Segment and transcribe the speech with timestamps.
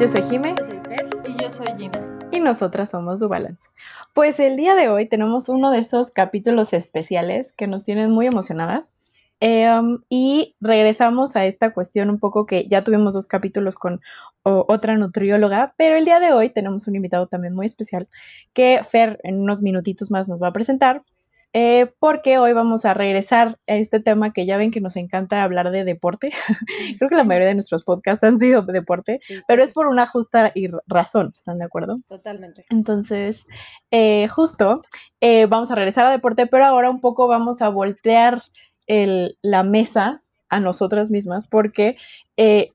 [0.00, 0.54] Yo soy Jime.
[0.56, 1.08] Yo soy Fer.
[1.26, 2.18] Y yo soy Gina.
[2.30, 3.68] Y nosotras somos Dubalance.
[4.14, 8.26] Pues el día de hoy tenemos uno de esos capítulos especiales que nos tienen muy
[8.26, 8.92] emocionadas.
[9.40, 13.98] Em, y regresamos a esta cuestión un poco que ya tuvimos dos capítulos con
[14.44, 18.08] otra nutrióloga, pero el día de hoy tenemos un invitado también muy especial
[18.52, 21.02] que Fer en unos minutitos más nos va a presentar.
[21.60, 25.42] Eh, porque hoy vamos a regresar a este tema que ya ven que nos encanta
[25.42, 26.30] hablar de deporte.
[26.98, 30.06] Creo que la mayoría de nuestros podcasts han sido de deporte, pero es por una
[30.06, 31.98] justa y razón, ¿están de acuerdo?
[32.06, 32.64] Totalmente.
[32.70, 33.44] Entonces,
[33.90, 34.82] eh, justo,
[35.20, 38.40] eh, vamos a regresar a deporte, pero ahora un poco vamos a voltear
[38.86, 41.96] la mesa a nosotras mismas porque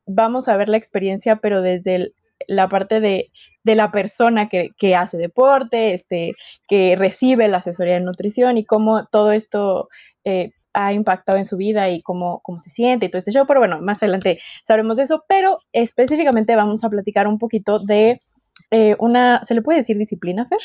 [0.05, 2.11] vamos a ver la experiencia, pero desde
[2.47, 3.31] la parte de
[3.63, 6.33] de la persona que, hace deporte, este,
[6.67, 9.89] que recibe la asesoría de nutrición y cómo todo esto
[10.25, 13.45] eh, ha impactado en su vida y cómo, cómo se siente y todo este show.
[13.47, 18.21] Pero bueno, más adelante sabremos de eso, pero específicamente vamos a platicar un poquito de
[18.71, 20.59] eh, una, ¿se le puede decir disciplina, Fer?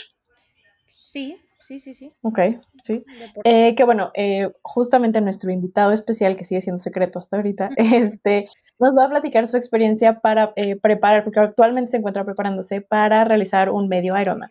[0.89, 2.15] Sí, sí, sí, sí.
[2.23, 2.39] Ok,
[2.83, 3.05] sí.
[3.45, 8.49] Eh, que bueno, eh, justamente nuestro invitado especial, que sigue siendo secreto hasta ahorita, este,
[8.81, 13.25] nos va a platicar su experiencia para eh, preparar, porque actualmente se encuentra preparándose para
[13.25, 14.49] realizar un medio Ironman.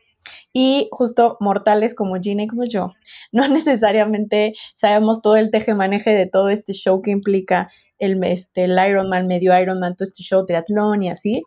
[0.53, 2.93] Y justo mortales como Gina y como yo,
[3.31, 8.77] no necesariamente sabemos todo el teje-maneje de todo este show que implica el, este, el
[8.77, 11.41] Ironman, medio Ironman, todo este show triatlón y así.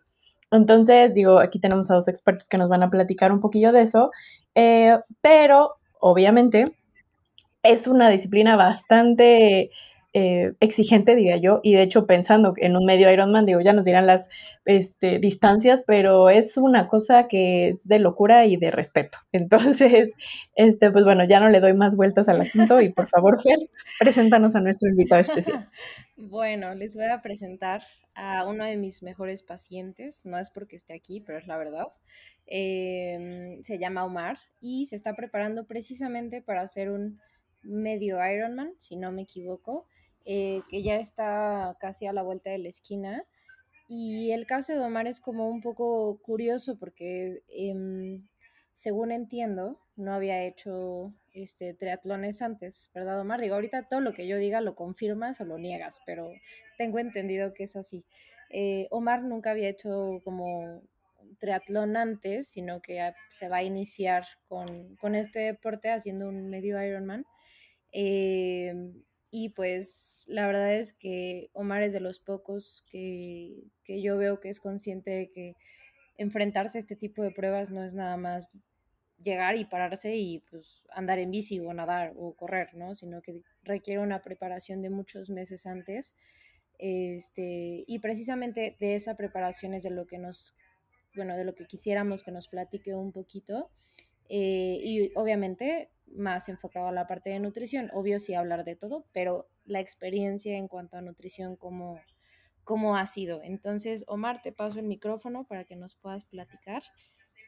[0.51, 3.83] Entonces, digo, aquí tenemos a dos expertos que nos van a platicar un poquillo de
[3.83, 4.11] eso,
[4.55, 6.65] eh, pero obviamente
[7.63, 9.71] es una disciplina bastante
[10.13, 13.85] eh, exigente, diría yo, y de hecho pensando en un medio Ironman, digo, ya nos
[13.85, 14.29] dirán las
[14.65, 19.17] este, distancias, pero es una cosa que es de locura y de respeto.
[19.31, 20.11] Entonces,
[20.55, 23.57] este, pues bueno, ya no le doy más vueltas al asunto y por favor, Fer,
[23.99, 25.69] preséntanos a nuestro invitado especial.
[26.17, 27.81] Bueno, les voy a presentar
[28.13, 31.87] a uno de mis mejores pacientes, no es porque esté aquí, pero es la verdad.
[32.45, 37.19] Em, se llama Omar y se está preparando precisamente para hacer un
[37.63, 39.87] medio Ironman, si no me equivoco.
[40.25, 43.23] Eh, que ya está casi a la vuelta de la esquina.
[43.87, 48.27] Y el caso de Omar es como un poco curioso porque, em,
[48.73, 53.41] según entiendo, no había hecho este, triatlones antes, ¿verdad, Omar?
[53.41, 56.31] Digo, ahorita todo lo que yo diga lo confirmas o lo niegas, pero
[56.77, 58.05] tengo entendido que es así.
[58.49, 60.81] Eh, Omar nunca había hecho como
[61.39, 66.81] triatlón antes, sino que se va a iniciar con, con este deporte haciendo un medio
[66.81, 67.25] Ironman.
[67.91, 68.73] Eh,
[69.31, 74.49] y pues la verdad es que Omar es de los pocos que, yo veo que
[74.49, 75.55] es consciente de que
[76.17, 78.49] enfrentarse a este tipo de pruebas no es nada más
[79.23, 82.93] llegar y pararse y pues andar en bici o nadar o correr, ¿no?
[82.93, 86.13] Sino que requiere una preparación de muchos meses antes.
[86.77, 90.57] Este, y precisamente de esa preparación es de lo que nos,
[91.15, 93.69] bueno, de lo que quisiéramos que nos platique un poquito.
[94.27, 97.89] Eh, y obviamente más enfocado a la parte de nutrición.
[97.93, 101.99] Obvio sí hablar de todo, pero la experiencia en cuanto a nutrición, ¿cómo,
[102.63, 103.41] cómo ha sido?
[103.43, 106.83] Entonces, Omar, te paso el micrófono para que nos puedas platicar.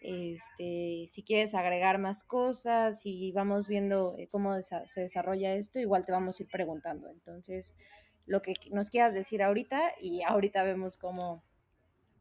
[0.02, 6.04] Este, si quieres agregar más cosas y vamos viendo eh, cómo se desarrolla esto, igual
[6.06, 7.10] te vamos a ir preguntando.
[7.10, 7.76] Entonces,
[8.26, 11.42] lo que nos quieras decir ahorita y ahorita vemos cómo,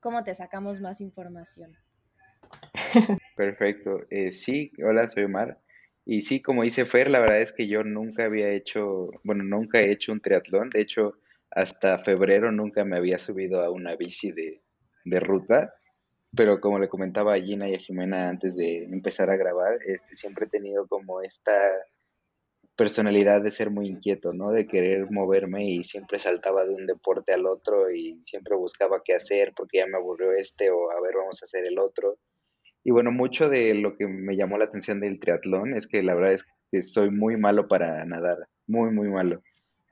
[0.00, 1.76] cómo te sacamos más información.
[3.36, 4.00] Perfecto.
[4.10, 5.61] Eh, sí, hola, soy Omar.
[6.04, 9.80] Y sí, como dice Fer, la verdad es que yo nunca había hecho, bueno, nunca
[9.80, 10.68] he hecho un triatlón.
[10.70, 11.14] De hecho,
[11.50, 14.62] hasta febrero nunca me había subido a una bici de,
[15.04, 15.74] de ruta.
[16.34, 20.14] Pero como le comentaba a Gina y a Jimena antes de empezar a grabar, este,
[20.14, 21.52] siempre he tenido como esta
[22.74, 24.50] personalidad de ser muy inquieto, ¿no?
[24.50, 29.14] De querer moverme y siempre saltaba de un deporte al otro y siempre buscaba qué
[29.14, 32.18] hacer porque ya me aburrió este o a ver, vamos a hacer el otro.
[32.84, 36.14] Y bueno, mucho de lo que me llamó la atención del triatlón es que la
[36.14, 39.42] verdad es que soy muy malo para nadar, muy, muy malo.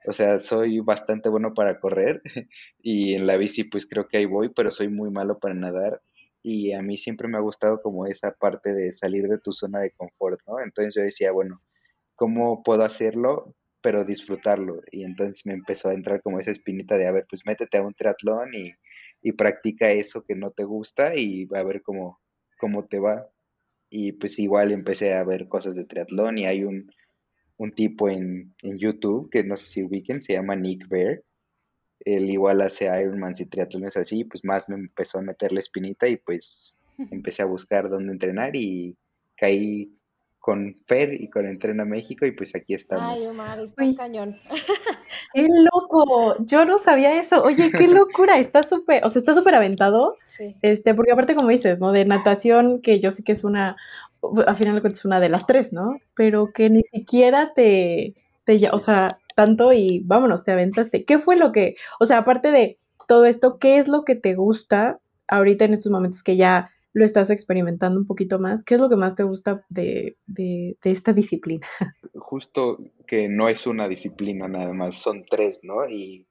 [0.05, 2.21] O sea, soy bastante bueno para correr
[2.79, 6.01] y en la bici pues creo que ahí voy, pero soy muy malo para nadar
[6.43, 9.79] y a mí siempre me ha gustado como esa parte de salir de tu zona
[9.79, 10.59] de confort, ¿no?
[10.59, 11.61] Entonces yo decía, bueno,
[12.15, 14.81] ¿cómo puedo hacerlo pero disfrutarlo?
[14.91, 17.85] Y entonces me empezó a entrar como esa espinita de, a ver, pues métete a
[17.85, 18.71] un triatlón y,
[19.21, 22.20] y practica eso que no te gusta y a ver cómo,
[22.61, 23.27] cómo te va.
[23.89, 26.89] Y pues igual empecé a ver cosas de triatlón y hay un,
[27.75, 31.23] tipo en, YouTube que no sé si ubiquen, se llama Nick Bear.
[32.05, 36.07] Él igual hace Ironman y triatlones así, pues más me empezó a meter la espinita
[36.07, 36.75] y pues
[37.11, 38.95] empecé a buscar dónde entrenar y
[39.35, 39.91] caí
[40.41, 43.19] con Fer y con Entrena México y pues aquí estamos.
[43.19, 44.37] Ay, Omar, estás cañón.
[45.33, 46.35] ¡Qué loco!
[46.43, 47.43] Yo no sabía eso.
[47.43, 50.17] Oye, qué locura, está súper, o sea, está súper aventado.
[50.25, 50.55] Sí.
[50.63, 51.91] Este, porque aparte como dices, ¿no?
[51.91, 53.77] De natación, que yo sé que es una,
[54.47, 55.99] al final de cuentas es una de las tres, ¿no?
[56.15, 61.05] Pero que ni siquiera te, te o sea, tanto y vámonos, te aventaste.
[61.05, 64.33] ¿Qué fue lo que, o sea, aparte de todo esto, qué es lo que te
[64.33, 68.81] gusta ahorita en estos momentos que ya lo estás experimentando un poquito más, ¿qué es
[68.81, 70.17] lo que más te gusta de,
[70.83, 71.67] esta disciplina?
[72.15, 75.87] Justo que no es una disciplina nada más, son tres, ¿no?
[75.89, 76.27] Y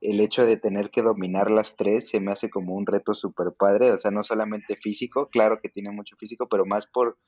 [0.00, 3.52] el hecho de tener que dominar las tres se me hace como un reto súper
[3.56, 7.18] padre, o sea, no solamente físico, claro que tiene mucho físico, pero más por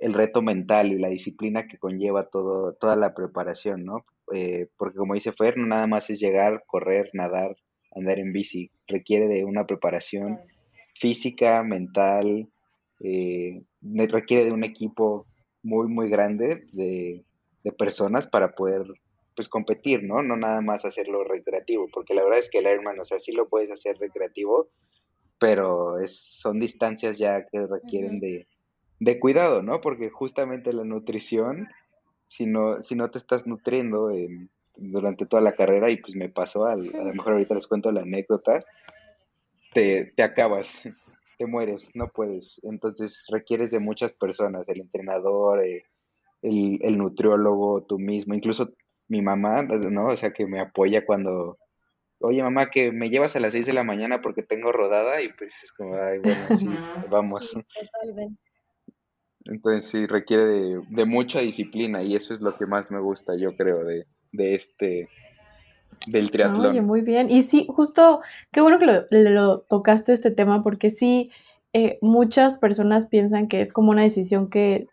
[0.00, 4.04] el reto mental y la disciplina que conlleva todo, toda la preparación, ¿no?
[4.32, 7.56] Eh, porque como dice Fer, no nada más es llegar, correr, nadar,
[7.94, 10.40] andar en bici, requiere de una preparación
[10.94, 12.48] física, mental,
[13.00, 15.26] eh, requiere de un equipo
[15.62, 17.24] muy, muy grande de,
[17.78, 18.84] personas para poder
[19.34, 20.22] pues competir, ¿no?
[20.22, 23.32] No nada más hacerlo recreativo, porque la verdad es que el Ironman, o sea, sí
[23.32, 24.68] lo puedes hacer recreativo,
[25.38, 28.46] pero es, son distancias ya que requieren de,
[29.00, 29.80] de, cuidado, ¿no?
[29.80, 31.68] Porque justamente la nutrición,
[32.26, 34.10] si no, si no te estás nutriendo
[34.76, 38.02] durante toda la carrera, y pues me pasó, a lo mejor ahorita les cuento la
[38.02, 38.60] anécdota,
[39.74, 40.82] te, te acabas,
[41.38, 42.60] te mueres, no puedes.
[42.64, 45.84] Entonces requieres de muchas personas, el entrenador, eh,
[46.42, 48.72] el, el, nutriólogo, tú mismo, incluso
[49.08, 50.06] mi mamá, ¿no?
[50.06, 51.58] O sea, que me apoya cuando,
[52.20, 55.28] oye mamá, que me llevas a las 6 de la mañana porque tengo rodada y
[55.28, 56.70] pues es como, ay, bueno, sí,
[57.10, 57.54] vamos.
[59.46, 63.36] Entonces sí, requiere de, de, mucha disciplina y eso es lo que más me gusta,
[63.36, 65.08] yo creo, de, de este,
[66.06, 66.66] del triatlón.
[66.66, 67.30] Oye, muy bien.
[67.30, 68.20] Y sí, justo,
[68.52, 71.30] qué bueno que lo, tocaste este tema, porque sí,
[71.72, 74.86] eh, muchas personas piensan que es como una decisión que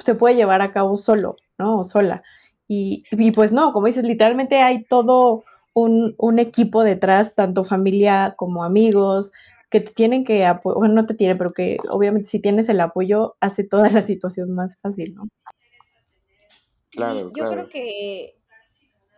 [0.00, 1.80] se puede llevar a cabo solo, ¿no?
[1.80, 2.22] O sola.
[2.68, 8.34] Y, y pues no, como dices, literalmente hay todo un, un, equipo detrás, tanto familia
[8.36, 9.30] como amigos,
[9.70, 12.80] que te tienen que apoyar, bueno, no te tienen, pero que obviamente si tienes el
[12.80, 15.28] apoyo hace toda la situación más fácil, ¿no?
[16.90, 18.35] Claro, yo creo que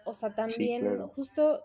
[0.09, 1.65] o sea, también justo,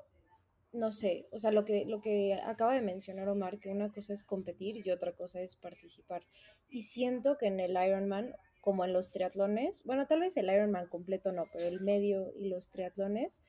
[0.72, 4.13] no sé, o sea, lo que, lo que acaba de mencionar Omar, que una cosa
[4.13, 6.24] es competir y otra cosa es participar.
[6.69, 10.88] Y siento que en el Ironman, como en los triatlones, bueno, tal vez el Ironman
[10.88, 13.40] completo no, pero el medio y los triatlones,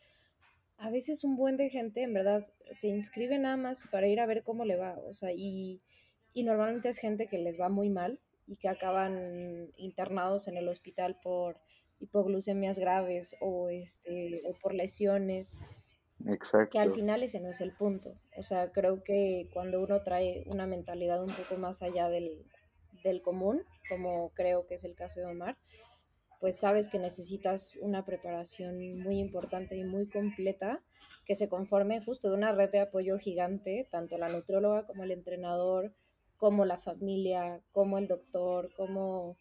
[0.76, 4.26] a veces un buen de gente en verdad se inscribe nada más para ir a
[4.26, 5.80] ver cómo le va, o sea, y,
[6.32, 10.68] y normalmente es gente que les va muy mal y que acaban internados en el
[10.68, 11.60] hospital por
[12.00, 15.56] hipoglucemias graves o, este, o por lesiones.
[16.26, 16.70] Exacto.
[16.70, 18.14] Que al final ese no es el punto.
[18.36, 22.46] O sea, creo que cuando uno trae una mentalidad un poco más allá del,
[23.02, 25.56] del común, como creo que es el caso de Omar,
[26.40, 30.82] pues sabes que necesitas una preparación muy importante y muy completa
[31.24, 35.10] que se conforme justo de una red de apoyo gigante, tanto la nutrióloga como el
[35.10, 35.94] entrenador,
[36.36, 39.38] como la familia, como el doctor, como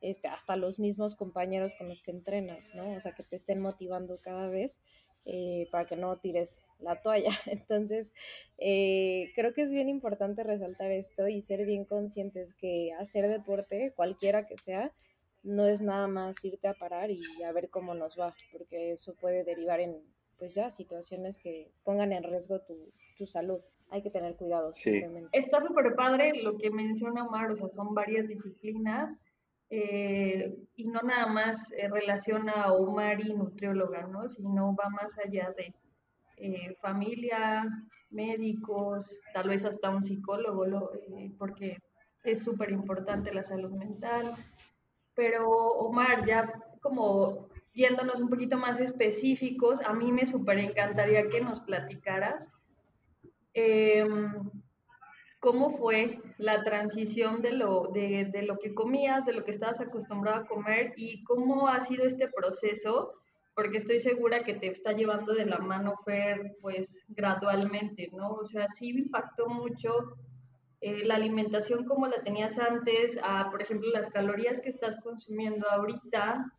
[0.00, 2.94] este, hasta los mismos compañeros con los que entrenas, ¿no?
[2.94, 4.80] O sea, que te estén motivando cada vez
[5.24, 7.30] eh, para que no tires la toalla.
[7.46, 8.12] Entonces,
[8.58, 13.92] eh, creo que es bien importante resaltar esto y ser bien conscientes que hacer deporte,
[13.96, 14.92] cualquiera que sea,
[15.42, 19.14] no es nada más irte a parar y a ver cómo nos va, porque eso
[19.14, 20.02] puede derivar en,
[20.38, 24.72] pues ya, situaciones que pongan en riesgo tu, tu salud hay que tener cuidado.
[24.74, 25.00] Sí.
[25.32, 29.16] Está súper padre lo que menciona Omar, o sea, son varias disciplinas
[29.68, 34.28] eh, y no nada más eh, relaciona a Omar y nutrióloga, ¿no?
[34.28, 35.74] Sino va más allá de
[36.36, 37.64] eh, familia,
[38.10, 40.90] médicos, tal vez hasta un psicólogo,
[41.38, 41.78] porque
[42.22, 44.32] es súper importante la salud mental.
[45.14, 51.40] Pero Omar, ya como yéndonos un poquito más específicos, a mí me súper encantaría que
[51.40, 52.50] nos platicaras
[53.54, 54.50] em,
[55.40, 59.80] cómo fue la transición de lo, de, de, lo que comías, de lo que estabas
[59.80, 63.12] acostumbrado a comer y cómo ha sido este proceso,
[63.54, 68.32] porque estoy segura que te está llevando de la mano Fer, pues gradualmente, ¿no?
[68.32, 70.16] O sea, sí impactó mucho
[70.80, 75.68] eh, la alimentación como la tenías antes, a, por ejemplo, las calorías que estás consumiendo
[75.70, 76.52] ahorita,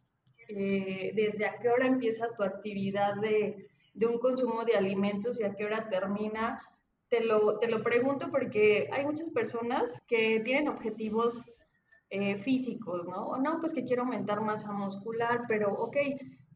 [0.50, 5.44] eh, desde a qué hora empieza tu actividad de, de un consumo de alimentos y
[5.44, 6.62] a qué hora termina
[7.10, 11.44] te lo, te lo pregunto porque hay muchas personas que tienen objetivos
[12.10, 13.38] eh, físicos, ¿no?
[13.38, 15.98] No, pues que quiero aumentar masa muscular, pero ok,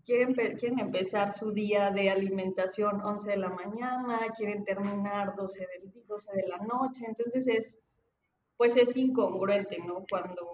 [0.06, 6.06] quieren, quieren empezar su día de alimentación 11 de la mañana, quieren terminar 12 de,
[6.08, 7.84] 12 de la noche, entonces es,
[8.58, 10.06] pues es incongruente, ¿no?
[10.10, 10.48] Cuando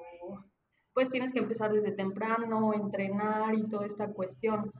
[0.93, 4.71] pues tienes que empezar desde temprano, entrenar y toda esta cuestión.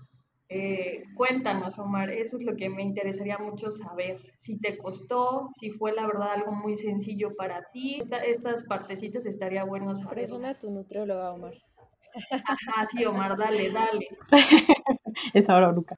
[0.50, 4.18] Eh, cuéntanos, Omar, eso es lo que me interesaría mucho saber.
[4.38, 8.00] Si te costó, si fue la verdad algo muy sencillo para ti.
[8.26, 10.26] estas partecitas estaría bueno saber.
[10.26, 11.54] Presume a tu nutrióloga, Omar.
[12.32, 14.08] Ajá, sí, Omar, dale, dale.
[15.34, 15.98] es ahora, Luca.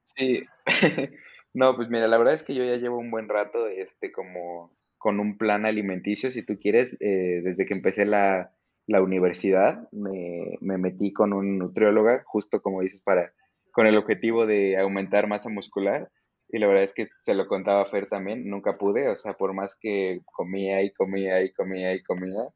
[0.00, 0.42] Sí.
[1.54, 4.74] no, pues mira, la verdad es que yo ya llevo un buen rato, este, como
[4.96, 8.52] con un plan alimenticio, si tú quieres, eh, desde que empecé la,
[8.86, 13.32] la universidad, me, me, metí con un nutrióloga, justo como dices, para,
[13.72, 16.10] con el objetivo de aumentar masa muscular.
[16.48, 19.34] Y la verdad es que se lo contaba a Fer también, nunca pude, o sea,
[19.34, 22.48] por más que comía y comía y comía y comía,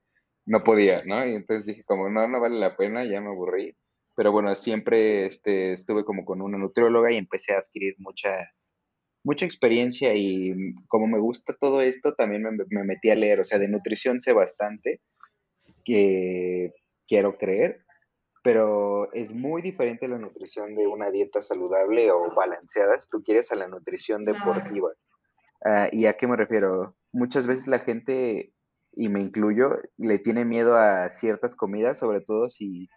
[0.45, 1.27] no podía, ¿no?
[1.27, 3.75] Y entonces dije, como no, no vale la pena, ya me aburrí.
[4.15, 8.31] Pero bueno, siempre este, estuve como con una nutrióloga y empecé a adquirir mucha,
[9.25, 10.55] mucha experiencia y
[10.89, 14.21] como me gusta todo esto, también me, me metí a leer, o sea, de nutrición
[14.21, 15.01] sé bastante
[15.87, 16.75] que
[17.09, 17.87] quiero creer,
[18.43, 23.51] pero es muy diferente la nutrición de una dieta saludable o balanceada, si tú quieres,
[23.53, 24.91] a la nutrición deportiva.
[25.65, 26.95] Ah, ¿Y a qué me refiero?
[27.13, 28.53] Muchas veces la gente,
[28.93, 32.89] y me incluyo, le tiene miedo a ciertas comidas, sobre todo si,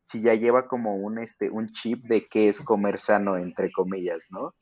[0.00, 4.28] si ya lleva como un, este, un chip de qué es comer sano, entre comillas,
[4.30, 4.54] ¿no?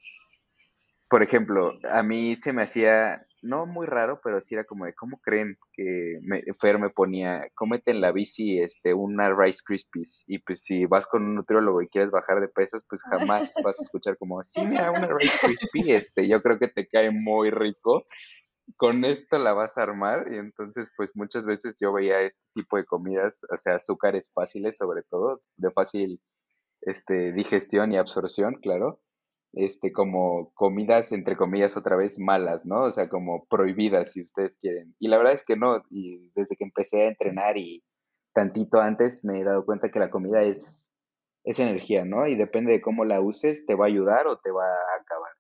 [1.09, 4.95] Por ejemplo, a mí se me hacía no muy raro, pero sí era como de,
[4.95, 10.25] ¿cómo creen que me, Fer me ponía, cómete en la bici este, una Rice Krispies?
[10.27, 13.81] Y pues si vas con un nutriólogo y quieres bajar de pesos, pues jamás vas
[13.81, 17.51] a escuchar como, sí, mira, una Rice Krispie, este, yo creo que te cae muy
[17.51, 18.05] rico.
[18.77, 22.77] Con esto la vas a armar y entonces pues muchas veces yo veía este tipo
[22.77, 26.21] de comidas, o sea, azúcares fáciles sobre todo, de fácil
[26.83, 29.01] este, digestión y absorción, claro,
[29.53, 32.85] este, como comidas, entre comillas, otra vez malas, ¿no?
[32.85, 34.95] O sea, como prohibidas, si ustedes quieren.
[34.99, 37.83] Y la verdad es que no, y desde que empecé a entrenar y
[38.35, 40.95] tantito antes me he dado cuenta que la comida es,
[41.45, 42.27] es energía, ¿no?
[42.27, 45.33] Y depende de cómo la uses, te va a ayudar o te va a acabar.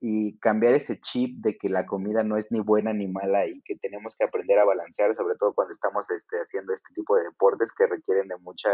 [0.00, 3.62] Y cambiar ese chip de que la comida no es ni buena ni mala y
[3.62, 7.24] que tenemos que aprender a balancear, sobre todo cuando estamos este, haciendo este tipo de
[7.24, 8.68] deportes que requieren de mucha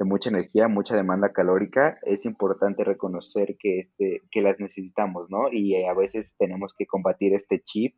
[0.00, 5.52] de mucha energía, mucha demanda calórica, es importante reconocer que, este, que las necesitamos, ¿no?
[5.52, 7.94] Y eh, a veces tenemos que combatir este chip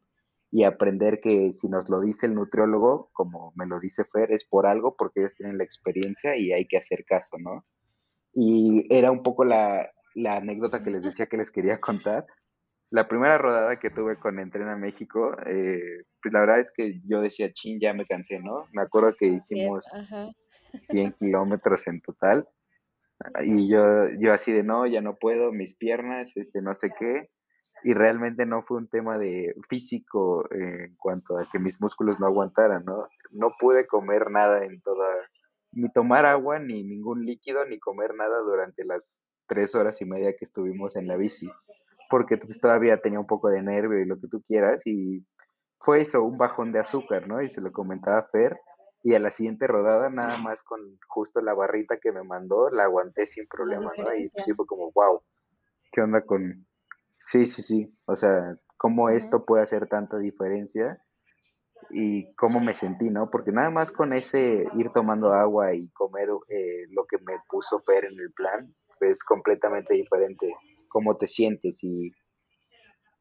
[0.51, 4.45] y aprender que si nos lo dice el nutriólogo, como me lo dice Fer, es
[4.45, 7.65] por algo, porque ellos tienen la experiencia y hay que hacer caso, ¿no?
[8.35, 12.27] Y era un poco la, la anécdota que les decía que les quería contar.
[12.91, 17.21] La primera rodada que tuve con Entrena México, eh, pues la verdad es que yo
[17.21, 18.67] decía, chin, ya me cansé, ¿no?
[18.73, 19.87] Me acuerdo que hicimos...
[20.75, 22.49] 100 kilómetros en total.
[23.45, 27.31] Y yo, yo así de, no, ya no puedo, mis piernas, este, no sé qué.
[27.85, 32.27] Y realmente no fue un tema de físico en cuanto a que mis músculos no
[32.27, 33.09] aguantaran, ¿no?
[33.31, 35.07] No pude comer nada en toda,
[35.73, 40.35] ni tomar agua, ni ningún líquido, ni comer nada durante las tres horas y media
[40.37, 41.51] que estuvimos en la bici,
[42.09, 45.27] porque pues, todavía tenía un poco de nervio y lo que tú quieras, y
[45.79, 47.43] fue eso, un bajón de azúcar, ¿no?
[47.43, 48.59] Y se lo comentaba Fer,
[49.03, 52.85] y a la siguiente rodada nada más con justo la barrita que me mandó, la
[52.85, 54.15] aguanté sin problema, ¿no?
[54.15, 55.23] Y sí fue como, wow,
[55.93, 56.67] ¿qué onda con...?
[57.19, 61.01] Sí, sí, sí, o sea, cómo esto puede hacer tanta diferencia
[61.91, 63.31] y cómo me sentí, ¿no?
[63.31, 67.81] Porque nada más con ese ir tomando agua y comer eh, lo que me puso
[67.81, 70.55] Fer en el plan, es completamente diferente
[70.89, 72.13] cómo te sientes y,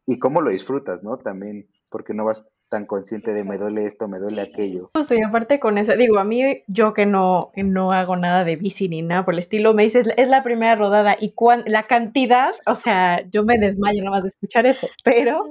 [0.06, 1.18] y cómo lo disfrutas, ¿no?
[1.18, 4.88] También, porque no vas tan consciente de me duele esto, me duele aquello.
[4.94, 8.56] Justo, y aparte con eso, digo, a mí, yo que no, no hago nada de
[8.56, 11.34] bici ni nada por el estilo, me dices, es la primera rodada y
[11.66, 15.44] la cantidad, o sea, yo me desmayo nada más de escuchar eso, pero,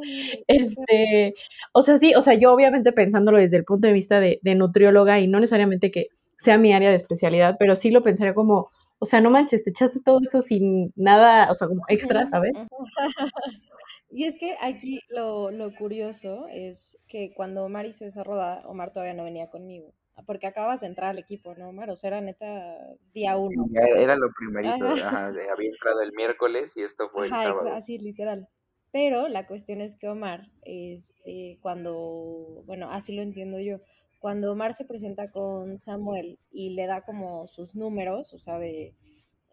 [0.49, 1.35] este,
[1.73, 4.55] o sea, sí, o sea, yo obviamente pensándolo desde el punto de vista de, de
[4.55, 6.09] nutrióloga y no necesariamente que
[6.39, 9.71] sea mi área de especialidad, pero sí lo pensaría como, o sea, no manches, te
[9.71, 12.53] echaste todo eso sin nada, o sea, como extra, ¿sabes?
[14.11, 18.93] Y es que aquí lo, lo, curioso es que cuando Omar hizo esa rodada, Omar
[18.93, 19.95] todavía no venía conmigo.
[20.27, 21.91] Porque acabas de entrar al equipo, ¿no, Omar?
[21.91, 22.77] O sea, era neta
[23.15, 23.67] día uno.
[23.97, 27.73] Era lo primerito, había entrado el miércoles y esto fue el sábado.
[27.73, 28.49] Así, literal.
[28.93, 33.79] Pero la cuestión es que Omar, este, cuando, bueno, así lo entiendo yo,
[34.19, 38.95] cuando Omar se presenta con Samuel y le da como sus números, o sea, de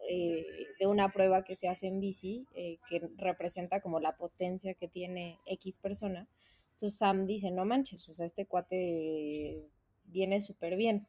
[0.10, 0.46] eh,
[0.80, 4.88] de una prueba que se hace en bici, eh, que representa como la potencia que
[4.88, 6.28] tiene X persona.
[6.74, 9.70] Entonces Sam dice, no manches, o sea, este cuate
[10.06, 11.08] viene súper bien.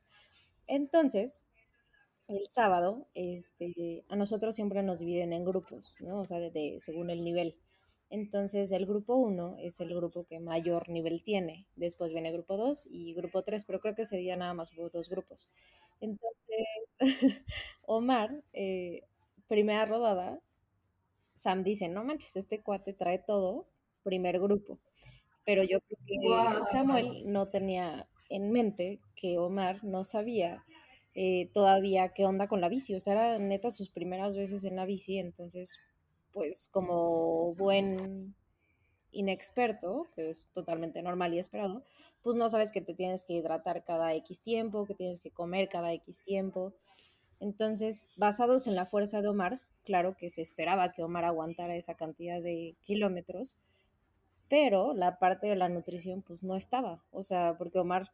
[0.66, 1.40] Entonces,
[2.28, 6.20] el sábado, este, a nosotros siempre nos dividen en grupos, ¿no?
[6.20, 7.56] O sea, de, según el nivel.
[8.10, 11.66] Entonces el grupo 1 es el grupo que mayor nivel tiene.
[11.76, 14.88] Después viene grupo 2 y grupo 3, pero creo que ese día nada más hubo
[14.88, 15.48] dos grupos.
[16.00, 16.66] Entonces,
[17.82, 19.02] Omar, eh,
[19.48, 20.40] primera rodada,
[21.34, 23.66] Sam dice, no manches, este cuate trae todo,
[24.02, 24.78] primer grupo.
[25.44, 30.64] Pero yo creo que Samuel no tenía en mente que Omar no sabía
[31.14, 32.94] eh, todavía qué onda con la bici.
[32.94, 35.80] O sea, era neta sus primeras veces en la bici, entonces,
[36.32, 38.34] pues como buen
[39.12, 41.82] inexperto, que es totalmente normal y esperado,
[42.22, 45.68] pues no sabes que te tienes que hidratar cada X tiempo, que tienes que comer
[45.68, 46.74] cada X tiempo.
[47.40, 51.94] Entonces, basados en la fuerza de Omar, claro que se esperaba que Omar aguantara esa
[51.94, 53.56] cantidad de kilómetros,
[54.48, 58.10] pero la parte de la nutrición pues no estaba, o sea, porque Omar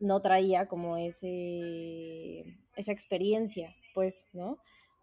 [0.00, 2.44] no traía como ese,
[2.76, 4.58] esa experiencia, pues, ¿no?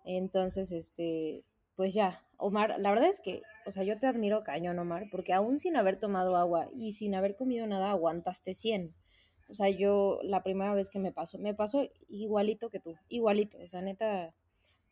[0.05, 1.43] Entonces, este,
[1.75, 5.33] pues ya, Omar, la verdad es que, o sea, yo te admiro cañón, Omar, porque
[5.33, 8.93] aún sin haber tomado agua y sin haber comido nada, aguantaste 100.
[9.49, 13.57] O sea, yo la primera vez que me pasó, me pasó igualito que tú, igualito.
[13.59, 14.33] O sea, neta,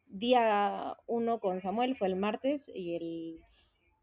[0.07, 3.39] día uno con Samuel fue el martes y el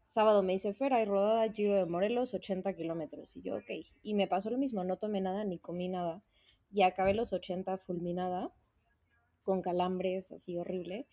[0.03, 3.35] sábado me hice fuera y rodada Giro de Morelos, 80 kilómetros.
[3.37, 3.71] Y yo, ok.
[4.03, 6.21] Y me pasó lo mismo, no tomé nada ni comí nada.
[6.71, 8.53] Y acabé los 80 fulminada,
[9.43, 11.07] con calambres así horrible.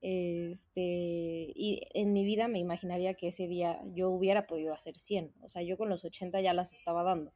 [0.00, 5.32] Este, y en mi vida me imaginaría que ese día yo hubiera podido hacer 100.
[5.42, 7.32] O sea, yo con los 80 ya las estaba dando.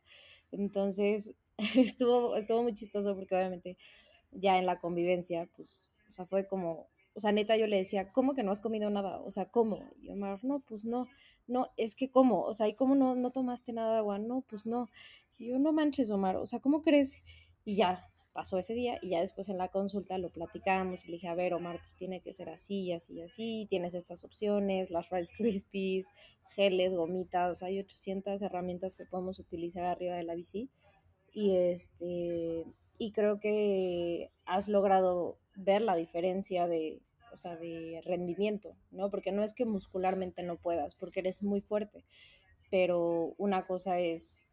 [0.52, 1.34] Entonces,
[1.76, 3.76] estuvo, estuvo muy chistoso porque obviamente
[4.30, 8.12] ya en la convivencia, pues, o sea, fue como, o sea, neta yo le decía,
[8.12, 9.20] ¿cómo que no has comido nada?
[9.20, 9.90] O sea, ¿cómo?
[10.00, 11.08] Y Omar, no, pues no,
[11.46, 12.42] no, es que ¿cómo?
[12.42, 14.18] O sea, ¿y cómo no, no tomaste nada de agua?
[14.18, 14.88] No, pues no.
[15.38, 17.22] Y yo, no manches, Omar, o sea, ¿cómo crees?
[17.64, 21.12] Y ya, pasó ese día y ya después en la consulta lo platicamos y le
[21.14, 25.10] dije, a ver, Omar, pues tiene que ser así, así, así, tienes estas opciones, las
[25.10, 26.08] Rice Krispies,
[26.54, 30.70] geles, gomitas, hay 800 herramientas que podemos utilizar arriba de la bici
[31.32, 32.64] y este
[32.98, 37.00] y creo que has logrado ver la diferencia de
[37.32, 39.10] o sea, de rendimiento, ¿no?
[39.10, 42.04] Porque no es que muscularmente no puedas, porque eres muy fuerte,
[42.70, 44.48] pero una cosa es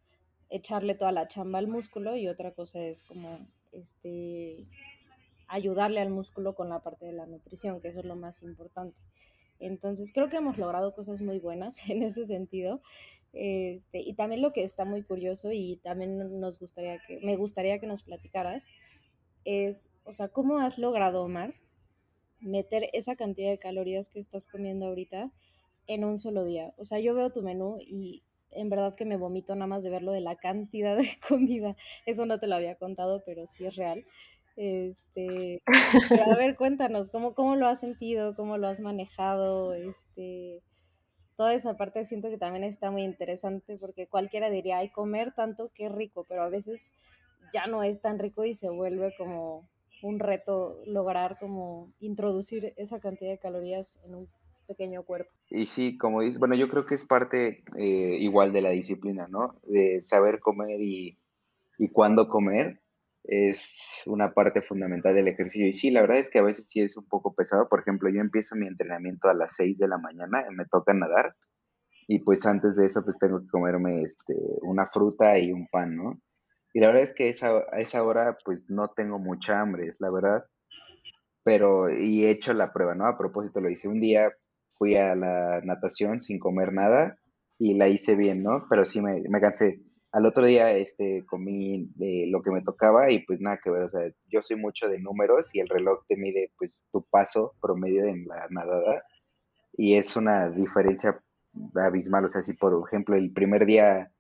[0.50, 3.40] echarle toda la chamba al músculo y otra cosa es como
[3.72, 4.68] este
[5.48, 8.98] ayudarle al músculo con la parte de la nutrición, que eso es lo más importante.
[9.60, 12.82] Entonces creo que hemos logrado cosas muy buenas en ese sentido
[13.34, 17.80] este, y también lo que está muy curioso y también nos gustaría que, me gustaría
[17.80, 18.68] que nos platicaras
[19.46, 21.54] es, o sea, ¿cómo has logrado, Omar,
[22.40, 25.32] meter esa cantidad de calorías que estás comiendo ahorita
[25.88, 26.74] en un solo día?
[26.78, 29.90] O sea, yo veo tu menú y en verdad que me vomito nada más de
[29.90, 31.76] verlo de la cantidad de comida.
[32.06, 34.06] Eso no te lo había contado, pero sí es real.
[34.56, 38.36] Este, a ver, cuéntanos, ¿cómo, ¿cómo lo has sentido?
[38.36, 39.74] ¿Cómo lo has manejado?
[39.74, 40.62] Este,
[41.38, 45.72] toda esa parte siento que también está muy interesante porque cualquiera diría, ay, comer tanto,
[45.74, 46.92] qué rico, pero a veces
[47.54, 49.70] ya no es tan rico y se vuelve como
[50.02, 54.28] un reto lograr como introducir esa cantidad de calorías en un
[54.70, 55.32] pequeño cuerpo.
[55.50, 59.28] Y sí, como dices, bueno, yo creo que es parte eh, igual de la disciplina,
[59.28, 59.60] ¿no?
[59.64, 61.18] De saber comer y,
[61.80, 62.80] y cuándo comer
[63.24, 65.68] es una parte fundamental del ejercicio.
[65.68, 67.68] Y sí, la verdad es que a veces sí es un poco pesado.
[67.68, 71.36] Por ejemplo, yo empiezo mi entrenamiento a las 6 de la mañana, me toca nadar.
[72.08, 75.96] Y pues antes de eso, pues tengo que comerme este, una fruta y un pan,
[75.96, 76.22] ¿no?
[76.74, 80.00] Y la verdad es que esa, a esa hora, pues no tengo mucha hambre, es
[80.00, 80.46] la verdad.
[81.44, 83.08] Pero, y he hecho la prueba, ¿no?
[83.08, 84.32] A propósito, lo hice un día,
[84.70, 87.18] fui a la natación sin comer nada
[87.58, 88.66] y la hice bien, ¿no?
[88.70, 89.82] Pero sí me, me cansé.
[90.12, 93.84] Al otro día este, comí de lo que me tocaba y pues nada que ver,
[93.84, 97.54] o sea, yo soy mucho de números y el reloj te mide pues tu paso
[97.62, 99.04] promedio en la nadada
[99.74, 101.22] y es una diferencia
[101.76, 104.12] abismal, o sea, si por ejemplo el primer día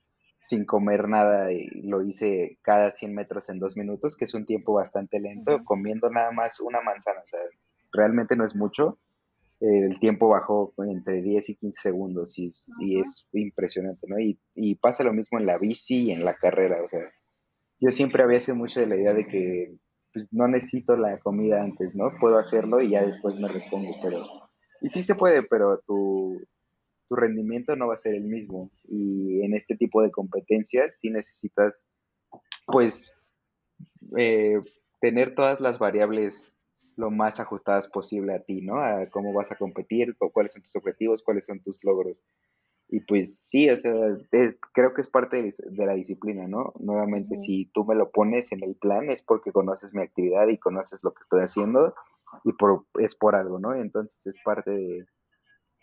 [0.41, 1.49] sin comer nada
[1.83, 6.09] lo hice cada 100 metros en dos minutos, que es un tiempo bastante lento, comiendo
[6.09, 7.39] nada más una manzana, o sea,
[7.91, 8.99] realmente no es mucho,
[9.59, 14.19] el tiempo bajó entre 10 y 15 segundos y es, y es impresionante, ¿no?
[14.19, 17.01] Y, y, pasa lo mismo en la bici y en la carrera, o sea,
[17.79, 19.77] yo siempre había sido mucho de la idea de que
[20.13, 22.09] pues, no necesito la comida antes, ¿no?
[22.19, 24.25] Puedo hacerlo y ya después me repongo, pero...
[24.81, 26.39] Y sí se puede, pero tu,
[27.07, 28.71] tu rendimiento no va a ser el mismo.
[28.87, 31.89] Y en este tipo de competencias sí necesitas,
[32.65, 33.19] pues,
[34.17, 34.61] eh,
[35.01, 36.58] tener todas las variables
[36.99, 38.81] lo más ajustadas posible a ti, ¿no?
[38.81, 42.21] A cómo vas a competir, cuáles son tus objetivos, cuáles son tus logros.
[42.89, 43.93] Y pues sí, o sea,
[44.73, 46.73] creo que es parte de, la disciplina, ¿no?
[46.79, 50.57] Nuevamente, si tú me lo pones en el plan es porque conoces mi actividad y
[50.57, 51.95] conoces lo que estoy haciendo
[52.43, 53.73] y por, es por algo, ¿no?
[53.75, 55.05] Entonces es parte de,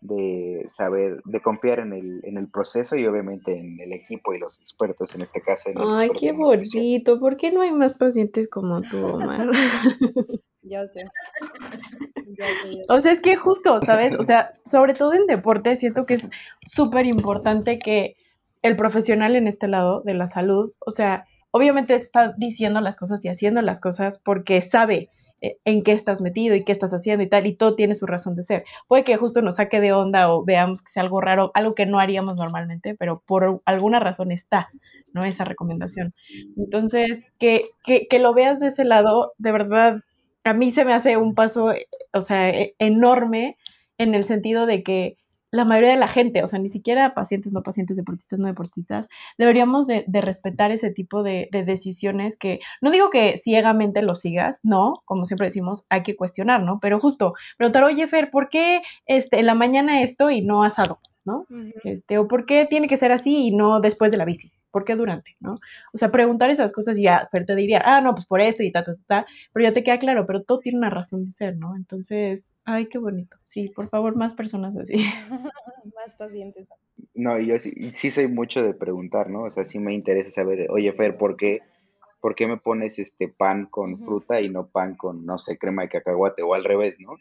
[0.07, 4.39] de saber, de confiar en el, en el proceso y obviamente en el equipo y
[4.39, 5.71] los expertos, en este caso.
[5.99, 7.19] Ay, qué bonito.
[7.21, 9.51] ¿Por qué no hay más pacientes como tú, Omar?
[10.63, 11.05] ya sé.
[12.89, 14.15] O sea, es que justo, ¿sabes?
[14.19, 16.31] O sea, sobre todo en deporte, siento que es
[16.67, 18.17] súper importante que
[18.63, 23.25] el profesional en este lado de la salud, o sea, obviamente está diciendo las cosas
[23.25, 25.09] y haciendo las cosas porque sabe
[25.65, 28.37] en qué estás metido y qué estás haciendo y tal, y todo tiene su razón
[28.37, 28.65] de ser.
[28.89, 31.87] Puede que justo nos saque de onda o veamos que sea algo raro, algo que
[31.87, 34.71] no haríamos normalmente, pero por alguna razón está,
[35.13, 35.25] ¿no?
[35.25, 36.15] Esa recomendación.
[36.57, 40.01] Entonces, que, que, que lo veas de ese lado, de verdad,
[40.45, 41.73] a mí se me hace un paso,
[42.13, 43.57] o sea, e, enorme
[43.99, 45.17] en el sentido de que
[45.57, 49.09] la mayoría de la gente, o sea, ni siquiera pacientes, no pacientes, deportistas, no deportistas,
[49.39, 55.03] deberíamos de, respetar ese tipo de, decisiones que, no digo que ciegamente lo sigas, no,
[55.05, 56.79] como siempre decimos, hay que cuestionar, ¿no?
[56.81, 61.01] Pero justo preguntar, oye, Fer, ¿por qué este, en la mañana esto y no asado,
[61.27, 61.47] ¿no?
[61.85, 64.53] este, o ¿por qué tiene que ser así y no después de la bici?
[64.71, 65.37] ¿Por qué durante?
[65.41, 65.59] ¿no?
[65.93, 68.63] O sea, preguntar esas cosas y ya, pero te diría, ah, no, pues por esto
[68.63, 71.33] y ta, ta, ta, pero ya te queda claro, pero todo tiene una razón de
[71.33, 71.77] ser, ¿no?
[71.77, 73.37] Entonces, ay, qué bonito.
[73.45, 74.95] Sí, por favor, más personas así.
[75.97, 76.69] más pacientes.
[77.15, 79.45] No, yo sí, sí soy mucho de preguntar, ¿no?
[79.45, 81.61] O sea, sí me interesa saber, oye, Fer, ¿por qué?
[82.21, 85.83] ¿Por qué me pones este pan con fruta y no pan con, no sé, crema
[85.83, 87.17] de cacahuate o al revés, ¿no?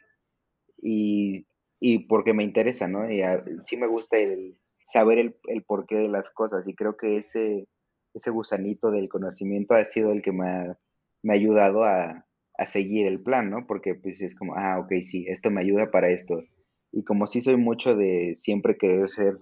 [0.81, 1.45] Y,
[1.79, 3.09] y porque me interesa, ¿no?
[3.09, 3.21] Y
[3.61, 6.67] sí me gusta el, saber el, el, porqué de las cosas.
[6.67, 7.67] Y creo que ese,
[8.13, 10.79] ese gusanito del conocimiento ha sido el que me ha,
[11.21, 12.25] me ha ayudado a,
[12.57, 13.65] a, seguir el plan, ¿no?
[13.67, 16.43] Porque pues es como, ah, ok, sí, esto me ayuda para esto.
[16.91, 19.37] Y como sí soy mucho de siempre querer ser,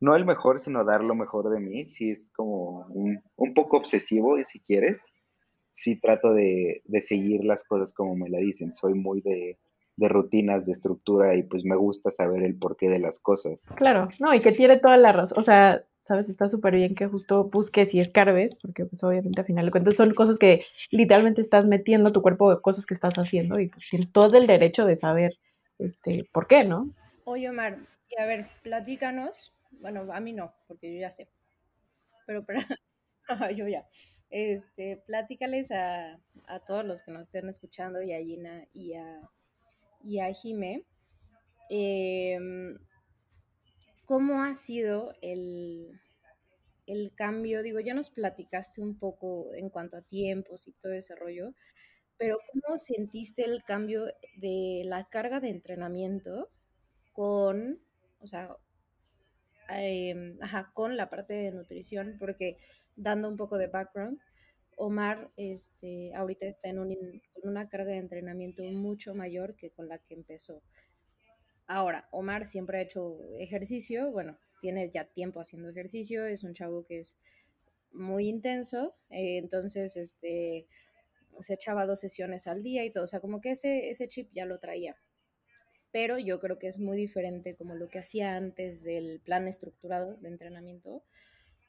[0.00, 3.78] no el mejor, sino dar lo mejor de mí, sí es como un, un poco
[3.78, 5.06] obsesivo, si quieres.
[5.72, 8.72] Sí trato de, de seguir las cosas como me la dicen.
[8.72, 9.58] Soy muy de,
[10.00, 13.68] de rutinas, de estructura y pues me gusta saber el porqué de las cosas.
[13.76, 17.06] Claro, no, y que tiene toda la razón, o sea, sabes, está súper bien que
[17.06, 21.42] justo busques y escarbes, porque pues obviamente al final de cuentas son cosas que literalmente
[21.42, 24.86] estás metiendo a tu cuerpo, cosas que estás haciendo y pues tienes todo el derecho
[24.86, 25.38] de saber
[25.78, 26.90] este por qué, ¿no?
[27.24, 31.28] Oye, Omar, y a ver, platícanos, bueno, a mí no, porque yo ya sé,
[32.26, 32.66] pero para,
[33.54, 33.86] yo ya,
[34.30, 39.20] este, platícales a, a todos los que nos estén escuchando y a Gina y a
[40.02, 40.84] y a Jime,
[41.70, 42.78] em,
[44.04, 46.00] ¿cómo ha sido el,
[46.86, 47.62] el cambio?
[47.62, 51.54] Digo, ya nos platicaste un poco en cuanto a tiempos y todo ese rollo,
[52.18, 56.50] pero ¿cómo sentiste el cambio de la carga de entrenamiento
[57.12, 57.80] con,
[58.20, 58.56] o sea,
[59.68, 60.38] em,
[60.74, 62.16] con la parte de nutrición?
[62.18, 62.56] Porque
[62.96, 64.20] dando un poco de background,
[64.80, 66.78] Omar este, ahorita está en
[67.42, 70.62] una carga de entrenamiento mucho mayor que con la que empezó.
[71.66, 76.86] Ahora, Omar siempre ha hecho ejercicio, bueno, tiene ya tiempo haciendo ejercicio, es un chavo
[76.86, 77.18] que es
[77.92, 80.66] muy intenso, eh, entonces este,
[81.40, 84.30] se echaba dos sesiones al día y todo, o sea, como que ese, ese chip
[84.32, 84.96] ya lo traía.
[85.92, 90.16] Pero yo creo que es muy diferente como lo que hacía antes del plan estructurado
[90.16, 91.04] de entrenamiento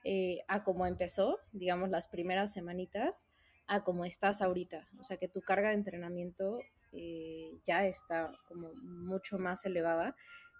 [0.03, 3.27] eh, a cómo empezó, digamos, las primeras semanitas,
[3.67, 4.87] a cómo estás ahorita.
[4.99, 6.59] O sea, que tu carga de entrenamiento
[6.91, 10.15] eh, ya está como mucho más elevada.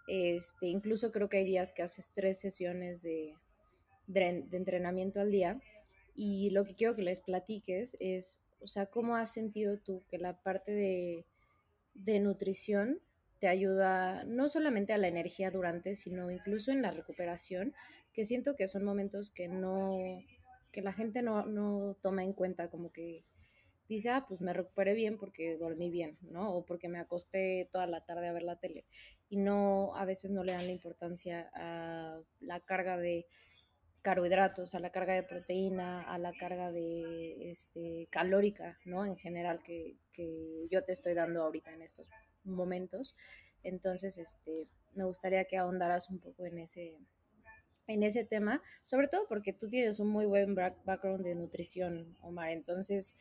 [0.07, 3.35] Este, incluso creo que hay días que haces tres sesiones de,
[4.07, 5.59] de, entrenamiento al día.
[6.15, 10.17] Y lo que quiero que les platiques es, o sea, cómo has sentido tú que
[10.17, 11.25] la parte de,
[11.93, 12.99] de nutrición
[13.39, 17.73] te ayuda no solamente a la energía durante, sino incluso en la recuperación
[18.13, 19.97] que siento que son momentos que no,
[20.71, 23.23] que la gente no, no toma en cuenta, como que
[23.87, 26.53] dice, ah, pues me recuperé bien porque dormí bien, ¿no?
[26.55, 28.85] O porque me acosté toda la tarde a ver la tele.
[29.29, 33.25] Y no, a veces no le dan la importancia a la carga de
[34.01, 39.05] carbohidratos, a la carga de proteína, a la carga de este, calórica, ¿no?
[39.05, 42.09] En general que, que yo te estoy dando ahorita en estos
[42.43, 43.15] momentos.
[43.63, 46.97] Entonces, este, me gustaría que ahondaras un poco en ese,
[47.87, 52.51] en ese tema, sobre todo porque tú tienes un muy buen background de nutrición, Omar,
[52.51, 53.15] entonces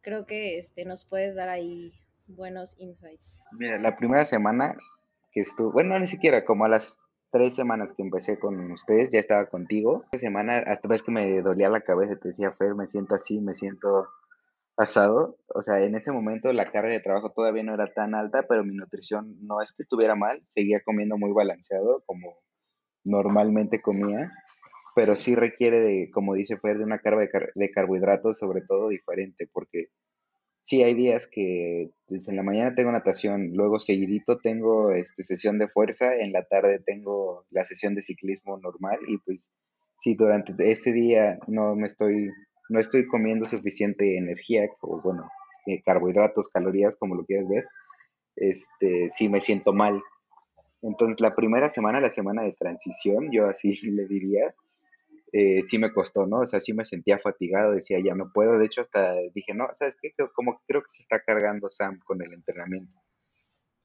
[0.00, 1.92] creo que este, nos puedes dar ahí
[2.26, 3.44] buenos insights.
[3.52, 4.74] Mira, la primera semana
[5.32, 7.00] que estuve, bueno, ni siquiera, como a las
[7.30, 10.04] tres semanas que empecé con ustedes, ya estaba contigo.
[10.04, 13.40] Esta semana, hasta vez que me dolía la cabeza, te decía, Fer, me siento así,
[13.40, 14.08] me siento
[14.74, 15.36] pasado.
[15.54, 18.64] O sea, en ese momento la carga de trabajo todavía no era tan alta, pero
[18.64, 22.38] mi nutrición no es que estuviera mal, seguía comiendo muy balanceado, como
[23.06, 24.30] normalmente comía,
[24.94, 29.48] pero sí requiere de, como dice Fer, de una carga de, carbohidratos sobre todo diferente,
[29.52, 29.86] porque
[30.62, 35.68] sí, hay días que desde la mañana tengo natación, luego seguidito tengo este, sesión de
[35.68, 39.40] fuerza, en la tarde tengo la sesión de ciclismo normal y pues
[40.00, 42.30] si durante ese día no me estoy,
[42.68, 45.28] no estoy comiendo suficiente energía o bueno,
[45.66, 47.64] eh, carbohidratos, calorías, como lo quieras ver,
[48.36, 50.02] este, sí me siento mal.
[50.86, 54.54] Entonces la primera semana, la semana de transición, yo así le diría,
[55.32, 56.40] eh, sí me costó, ¿no?
[56.40, 58.58] O sea, sí me sentía fatigado, decía, ya no puedo.
[58.58, 60.12] De hecho, hasta dije, no, ¿sabes qué?
[60.34, 62.92] Como creo que se está cargando Sam con el entrenamiento.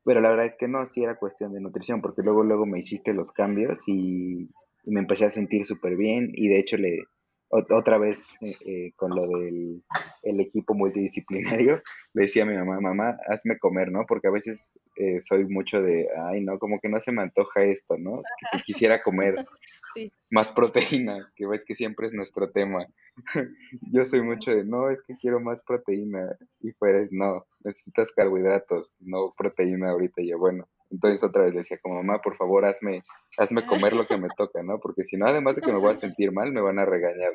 [0.04, 2.80] Pero la verdad es que no, sí era cuestión de nutrición, porque luego, luego me
[2.80, 4.50] hiciste los cambios y,
[4.84, 7.04] y me empecé a sentir súper bien y de hecho le,
[7.52, 9.84] otra vez eh, eh, con lo del
[10.24, 11.82] el equipo multidisciplinario,
[12.14, 14.06] le decía a mi mamá, mamá, hazme comer, ¿no?
[14.08, 17.64] Porque a veces eh, soy mucho de, ay, no, como que no se me antoja
[17.64, 18.22] esto, ¿no?
[18.52, 19.36] Que, quisiera comer
[20.30, 22.86] más proteína, que ves que siempre es nuestro tema.
[23.92, 26.38] Yo soy mucho de, no, es que quiero más proteína.
[26.60, 30.22] Y pues, no, necesitas carbohidratos, no proteína ahorita.
[30.22, 33.02] Y yo, bueno, entonces otra vez le decía como, mamá, por favor, hazme,
[33.38, 34.80] hazme comer lo que me toca, ¿no?
[34.80, 37.32] Porque si no, además de que me voy a sentir mal, me van a regañar.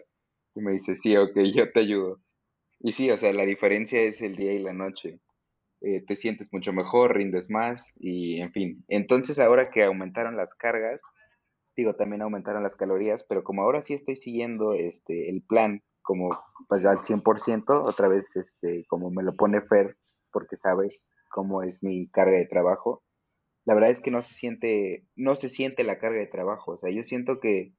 [0.55, 2.21] Y me dice, sí, ok, yo te ayudo.
[2.81, 5.21] Y sí, o sea, la diferencia es el día y la noche.
[5.81, 8.85] Eh, te sientes mucho mejor, rindes más y en fin.
[8.88, 11.03] Entonces ahora que aumentaron las cargas,
[11.77, 16.31] digo, también aumentaron las calorías, pero como ahora sí estoy siguiendo este, el plan como
[16.69, 19.97] pues al 100%, otra vez este, como me lo pone Fer,
[20.33, 20.88] porque sabe
[21.31, 23.03] cómo es mi carga de trabajo,
[23.66, 26.72] la verdad es que no se siente, no se siente la carga de trabajo.
[26.72, 27.72] O sea, yo siento que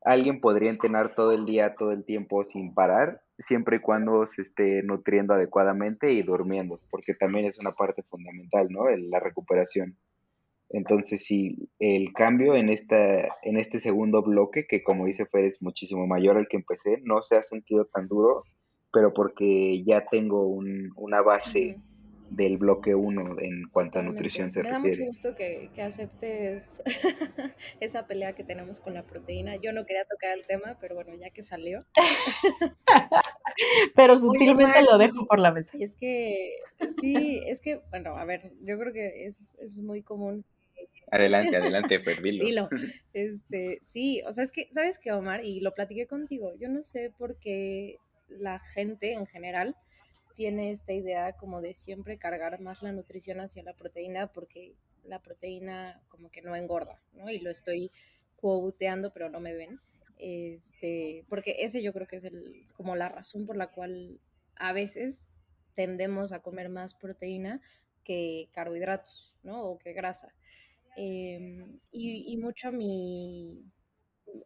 [0.00, 4.42] alguien podría entrenar todo el día, todo el tiempo sin parar, siempre y cuando se
[4.42, 8.84] esté nutriendo adecuadamente y durmiendo, porque también es una parte fundamental, ¿no?
[8.88, 9.98] la recuperación.
[10.70, 15.60] Entonces, sí, el cambio en, esta, en este segundo bloque, que como dice Fer es
[15.60, 18.44] muchísimo mayor al que empecé, no se ha sentido tan duro,
[18.92, 21.78] pero porque ya tengo una base
[22.34, 24.80] del bloque 1 en cuanto a nutrición se refiere.
[24.80, 26.82] Me da mucho gusto que, que aceptes
[27.80, 29.56] esa pelea que tenemos con la proteína.
[29.56, 31.84] Yo no quería tocar el tema, pero bueno, ya que salió.
[33.94, 35.76] pero sutilmente lo dejo por la mesa.
[35.76, 36.56] Y es que,
[37.00, 40.44] sí, es que, bueno, a ver, yo creo que es, es muy común
[41.10, 42.44] Adelante, adelante, perdilo.
[42.44, 42.68] Dilo.
[43.12, 45.44] Este, sí, o sea, es que, ¿sabes qué, Omar?
[45.44, 46.52] Y lo platiqué contigo.
[46.58, 47.96] Yo no sé por qué
[48.28, 49.76] la gente en general
[50.34, 55.20] tiene esta idea como de siempre cargar más la nutrición hacia la proteína porque la
[55.20, 57.30] proteína como que no engorda, ¿no?
[57.30, 57.90] Y lo estoy
[58.36, 59.80] quoteando, pero no me ven.
[60.18, 64.20] Este, porque ese yo creo que es el, como la razón por la cual
[64.56, 65.34] a veces
[65.74, 67.60] tendemos a comer más proteína
[68.04, 69.64] que carbohidratos, ¿no?
[69.64, 70.34] O que grasa.
[70.96, 73.64] Em, y, y, mucho mi,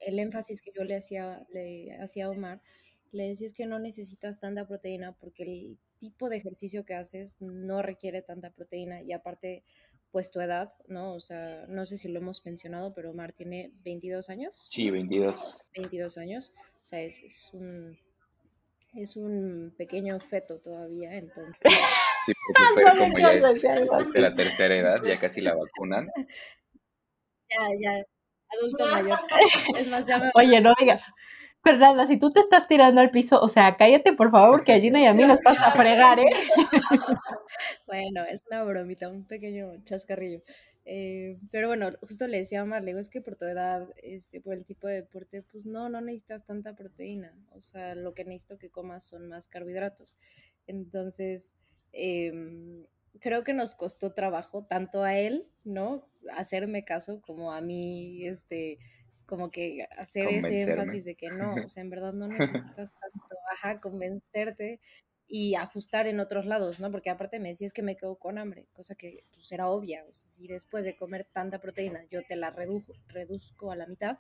[0.01, 2.63] el énfasis que yo le hacía, le hacía a Omar
[3.17, 7.41] le decía es que no necesitas tanta proteína porque el tipo de ejercicio que haces
[7.41, 9.65] no requiere tanta proteína y aparte
[10.13, 11.15] pues tu edad, ¿no?
[11.15, 14.65] O sea, no sé si lo hemos mencionado, pero Omar tiene 22 años.
[14.67, 15.57] Sí, 22.
[15.75, 17.99] 22 años, o sea, es, un
[18.95, 21.57] es un pequeño feto todavía, entonces.
[22.27, 26.11] Sí, porque como ya es de la tercera edad, ya casi la vacunan.
[27.49, 28.05] Ya, ya,
[28.49, 29.21] adulto mayor.
[29.79, 30.33] Es más, ya me...
[30.35, 31.01] Oye, no, diga,
[31.67, 34.79] Fernanda, si tú te estás tirando al piso, o sea, cállate por favor, que a
[34.79, 36.31] Gina y a mí nos pasa a fregar, ¿eh?
[37.89, 40.43] Bueno, es una bromita, un pequeño chascarrillo.
[40.85, 43.89] Eh, pero bueno, justo le decía a Omar, le digo, es que por tu edad,
[43.97, 47.35] este, por el tipo de deporte, pues no, no necesitas tanta proteína.
[47.51, 50.17] O sea, lo que necesito que comas son más carbohidratos.
[50.69, 51.57] Entonces,
[51.93, 52.87] em,
[53.19, 56.07] creo que nos costó trabajo, tanto a él, ¿no?
[56.33, 58.79] Hacerme caso, como a mí, este,
[59.27, 63.37] como que hacer ese énfasis de que no, o sea, en verdad no necesitas tanto,
[63.53, 64.81] ajá, convencerte
[65.29, 66.91] y ajustar en otros lados, ¿no?
[66.91, 70.13] Porque aparte me decías que me quedo con hambre, cosa que pues era obvia, o
[70.13, 74.19] sea, si después de comer tanta proteína yo te la redujo, reduzco a la mitad,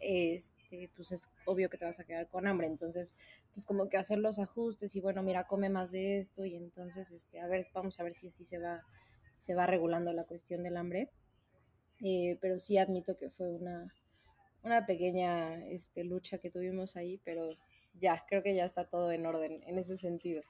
[0.00, 3.16] este, pues es obvio que te vas a quedar con hambre, entonces,
[3.52, 7.10] pues como que hacer los ajustes y bueno, mira, come más de esto y entonces,
[7.10, 8.82] este, a ver, vamos a ver si así se va,
[9.34, 11.10] se va regulando la cuestión del hambre,
[12.00, 13.92] eh, pero sí admito que fue una,
[14.62, 17.48] una pequeña este, lucha que tuvimos ahí, pero
[17.94, 20.42] ya, creo que ya está todo en orden en ese sentido.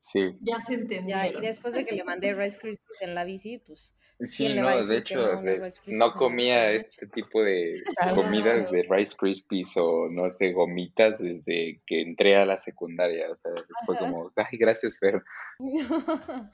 [0.00, 0.36] Sí.
[0.40, 1.16] Ya se entendió.
[1.24, 3.94] y después de que le mandé Rice Krispies en la bici, pues...
[4.24, 5.42] Sí, no, de hecho,
[5.86, 7.82] no, comía este tipo de
[8.14, 13.32] comidas de Rice Krispies o, no sé, gomitas desde que entré a la secundaria.
[13.32, 13.50] O sea,
[13.84, 15.22] fue como, ay, gracias, Fer.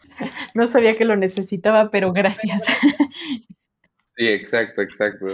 [0.55, 2.63] No sabía que lo necesitaba, pero gracias.
[4.17, 5.27] Sí, exacto, exacto.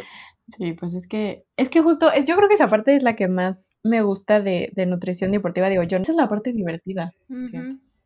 [0.59, 3.29] Sí, pues es que, es que justo, yo creo que esa parte es la que
[3.29, 5.69] más me gusta de, de nutrición deportiva.
[5.69, 7.15] Digo, yo, esa es la parte divertida.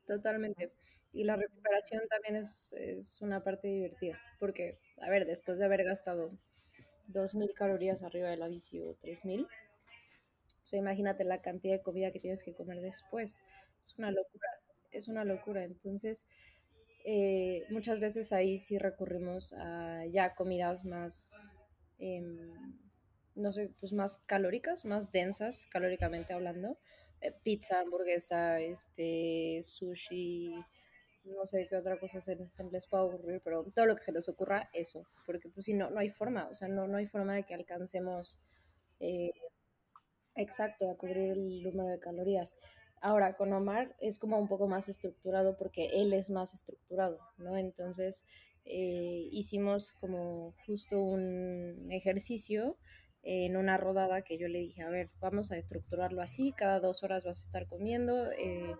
[0.06, 0.72] totalmente.
[1.12, 5.82] Y la recuperación también es, es una parte divertida, porque, a ver, después de haber
[5.84, 6.30] gastado
[7.08, 9.46] 2.000 calorías arriba de la bici o 3.000, o
[10.70, 13.40] sea, imagínate la cantidad de comida que tienes que comer después.
[13.80, 14.48] Es una locura,
[14.90, 15.64] es una locura.
[15.64, 16.26] Entonces,
[17.06, 21.54] eh, muchas veces ahí sí recurrimos a ya comidas más,
[21.98, 22.78] em,
[23.34, 26.78] no sé, pues más calóricas, más densas, calóricamente hablando.
[27.20, 30.54] Eh, pizza, hamburguesa, este, sushi,
[31.24, 32.36] no sé qué otra cosa se,
[32.70, 35.90] les pueda ocurrir, pero todo lo que se les ocurra, eso, porque pues si no,
[35.90, 38.40] no hay forma, o sea, no, no hay forma de que alcancemos
[39.00, 39.32] eh,
[40.34, 42.56] exacto a cubrir el número de calorías.
[43.00, 47.56] Ahora, con Omar es como un poco más estructurado porque él es más estructurado, ¿no?
[47.56, 48.24] Entonces,
[48.64, 52.76] eh, hicimos como justo un ejercicio
[53.22, 57.02] en una rodada que yo le dije, a ver, vamos a estructurarlo así, cada dos
[57.02, 58.74] horas vas a estar comiendo eh,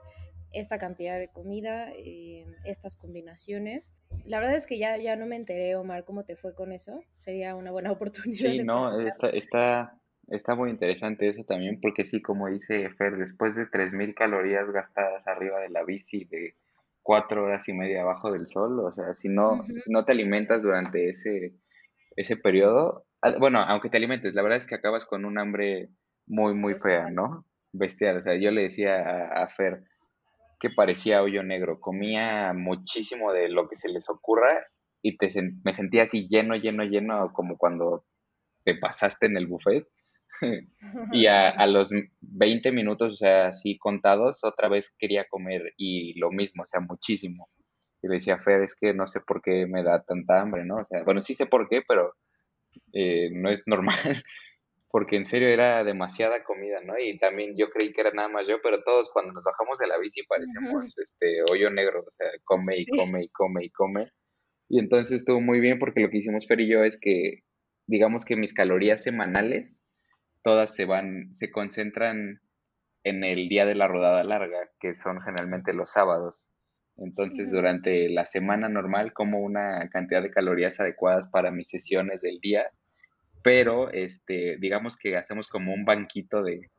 [0.53, 3.93] esta cantidad de comida, eh, estas combinaciones.
[4.25, 7.01] La verdad es que ya, ya no me enteré, Omar, cómo te fue con eso.
[7.17, 8.39] Sería una buena oportunidad.
[8.39, 9.99] Sí, no, está, está,
[10.31, 15.27] Está muy interesante eso también, porque sí, como dice Fer, después de 3.000 calorías gastadas
[15.27, 16.55] arriba de la bici de
[17.09, 20.63] cuatro horas y media abajo del sol, o sea, si no, si no te alimentas
[20.63, 21.55] durante ese,
[22.17, 23.07] ese periodo,
[23.41, 25.89] bueno, aunque te alimentes, la verdad es que acabas con un hambre
[26.27, 27.47] muy, muy fea, ¿no?
[27.73, 29.85] Bestial, o sea, yo le decía a, Fer
[30.61, 34.67] que parecía hoyo negro, comía muchísimo de lo que se les ocurra
[35.01, 35.31] y te,
[35.65, 38.05] me sentía así lleno, lleno, lleno, como cuando
[38.65, 39.89] te pasaste en el buffet
[41.13, 46.31] y a, los 20 minutos, o sea, así contados, otra vez quería comer y lo
[46.31, 47.49] mismo, o sea, muchísimo.
[48.03, 50.77] Y le decía, Fer, es que no sé por qué me da tanta hambre, ¿no?
[50.77, 52.15] O sea, bueno, sí sé por qué, pero
[52.93, 53.97] eh, no es normal,
[54.91, 56.99] porque en serio era demasiada comida, ¿no?
[56.99, 59.89] Y también yo creí que era nada más yo, pero todos cuando nos bajamos de
[59.89, 64.13] la bici parecemos este hoyo negro, o sea, come y come y come y come.
[64.71, 67.41] Y entonces estuvo muy bien porque lo que hicimos Fer y yo es que,
[67.87, 69.83] digamos que mis calorías semanales
[70.49, 72.41] todas se van, se concentran
[73.05, 76.49] en el día de la rodada larga, que son generalmente los sábados.
[76.97, 82.41] Entonces, durante la semana normal como una cantidad de calorías adecuadas para mis sesiones del
[82.41, 82.65] día,
[83.43, 86.71] pero este, digamos que hacemos como un banquito de,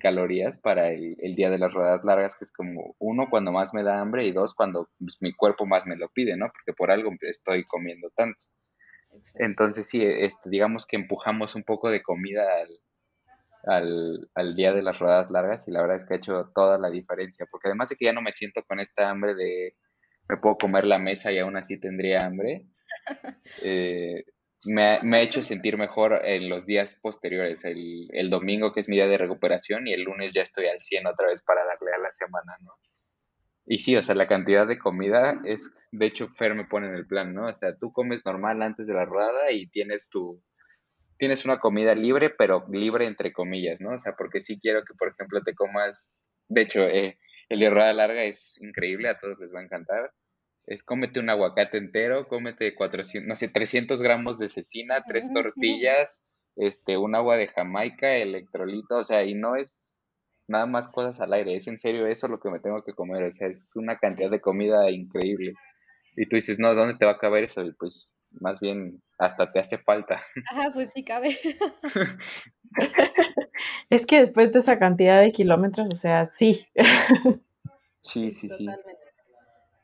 [0.00, 3.82] calorías para el, día de las rodadas largas, que es como uno cuando más me
[3.82, 6.46] da hambre y dos cuando pues, mi cuerpo más me lo pide, ¿no?
[6.46, 8.44] Porque por algo estoy comiendo tanto.
[9.34, 12.70] Entonces, sí, este, digamos que empujamos un poco de comida al,
[13.64, 16.78] al, al, día de las rodadas largas y la verdad es que ha hecho toda
[16.78, 19.74] la diferencia, porque además de que ya no me siento con esta hambre de
[20.28, 22.66] me puedo comer la mesa y aún así tendría hambre,
[23.62, 24.24] eh,
[24.64, 28.88] me, me, ha hecho sentir mejor en los días posteriores, el, el, domingo que es
[28.88, 31.92] mi día de recuperación y el lunes ya estoy al 100 otra vez para darle
[31.92, 32.72] a la semana, ¿no?
[33.64, 36.94] Y sí, o sea, la cantidad de comida es, de hecho, Fer me pone en
[36.94, 37.46] el plan, ¿no?
[37.46, 40.42] O sea, tú comes normal antes de la rodada y tienes tu,
[41.22, 43.90] tienes una comida libre, pero libre entre comillas, ¿no?
[43.94, 47.16] O sea, porque sí quiero que, por ejemplo, te comas, de hecho, eh,
[47.48, 50.12] el de rueda larga es increíble, a todos les va a encantar.
[50.66, 56.24] Es cómete un aguacate entero, cómete 400, no sé, 300 gramos de cecina, tres tortillas,
[56.56, 60.04] este, un agua de Jamaica, electrolito, o sea, y no es
[60.48, 63.22] nada más cosas al aire, es en serio eso lo que me tengo que comer,
[63.22, 65.54] o sea, es una cantidad de comida increíble.
[66.16, 67.62] Y tú dices, no, ¿dónde te va a caber eso?
[67.64, 70.20] Y pues más bien hasta te hace falta.
[70.50, 71.38] Ajá, pues sí cabe.
[73.90, 76.66] es que después de esa cantidad de kilómetros, o sea, sí.
[78.02, 78.66] sí, sí, sí.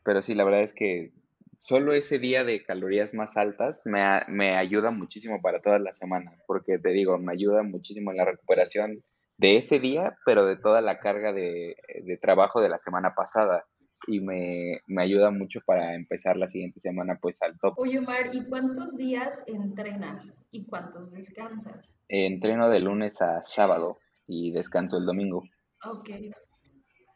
[0.03, 1.11] Pero sí, la verdad es que
[1.57, 6.33] solo ese día de calorías más altas me, me ayuda muchísimo para toda la semana,
[6.45, 9.03] porque te digo, me ayuda muchísimo en la recuperación
[9.37, 13.65] de ese día, pero de toda la carga de, de trabajo de la semana pasada
[14.07, 17.73] y me, ayuda mucho para empezar la siguiente semana pues al top.
[17.77, 21.95] Oye Omar, ¿y cuántos días entrenas y cuántos descansas?
[22.07, 25.43] entreno de lunes a sábado y descanso el domingo.
[25.85, 26.09] Ok.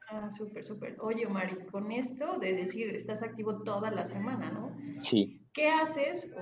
[0.10, 0.96] Ah, súper, súper.
[1.00, 4.78] Oye Omar, y con esto de decir, estás activo toda la semana, ¿no?
[4.98, 5.41] Sí.
[5.54, 6.34] ¿Qué haces?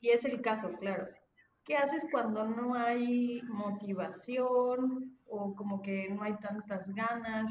[0.00, 1.06] y es el caso, claro.
[1.64, 7.50] ¿Qué haces cuando no hay motivación o como que no hay tantas ganas?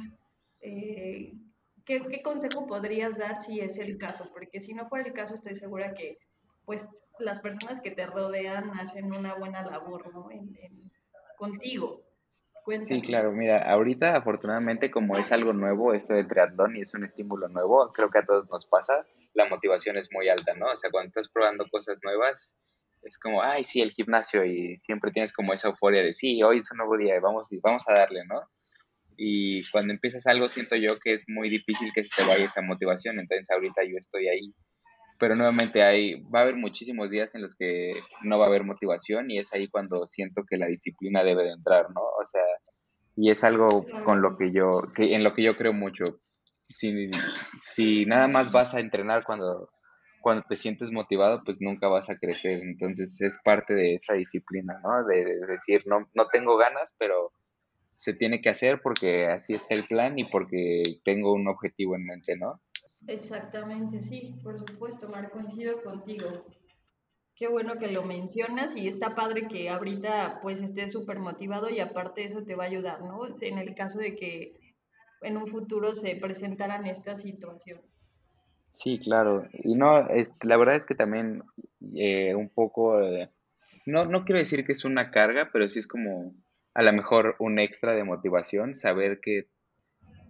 [0.60, 1.34] Eh,
[1.88, 4.30] ¿qué, consejo podrías dar si es el caso?
[4.32, 6.18] Porque si no fuera el caso, estoy segura que
[6.66, 6.88] pues
[7.20, 10.30] las personas que te rodean hacen una buena labor, ¿no?
[11.38, 12.04] contigo.
[12.82, 17.06] Sí, claro, mira, ahorita afortunadamente como es algo nuevo, esto del triatlón y es un
[17.06, 20.66] estímulo nuevo, creo que a todos nos pasa, la motivación es muy alta, ¿no?
[20.66, 22.54] O sea, cuando estás probando cosas nuevas,
[23.04, 26.58] es como, ay, sí, el gimnasio y siempre tienes como esa euforia de, sí, hoy
[26.58, 28.42] es un nuevo día, vamos, vamos a darle, ¿no?
[29.18, 32.62] Y cuando empiezas algo siento yo que es muy difícil que se te vaya esa
[32.62, 34.54] motivación, entonces ahorita yo estoy ahí,
[35.20, 37.94] pero nuevamente hay, va a haber muchísimos días en los que
[38.24, 41.54] no va a haber motivación y es ahí cuando siento que la disciplina debe de
[41.54, 42.02] entrar, ¿no?
[42.02, 42.44] O sea,
[43.16, 46.22] y es algo con lo que yo, que, en lo que yo creo mucho.
[46.70, 47.08] Si,
[47.64, 49.70] si nada más vas a entrenar cuando,
[50.22, 52.62] cuando te sientes motivado, pues nunca vas a crecer.
[52.62, 55.04] Entonces es parte de esa disciplina, ¿no?
[55.06, 57.32] De, de decir, no, no tengo ganas, pero
[57.98, 62.06] se tiene que hacer porque así está el plan y porque tengo un objetivo en
[62.06, 62.62] mente, ¿no?
[63.08, 66.46] Exactamente, sí, por supuesto, Mar, coincido contigo.
[67.36, 71.80] Qué bueno que lo mencionas y está padre que ahorita pues estés súper motivado y
[71.80, 73.22] aparte eso te va a ayudar, ¿no?
[73.42, 74.54] En el caso de que
[75.22, 77.86] en un futuro se presentaran estas situaciones.
[78.74, 79.48] Sí, claro.
[79.54, 81.44] Y no, es, la verdad es que también
[81.96, 83.32] eh, un poco, eh,
[83.88, 86.34] no, no quiero decir que es una carga, pero sí es como
[86.78, 89.48] a lo mejor un extra de motivación, saber que,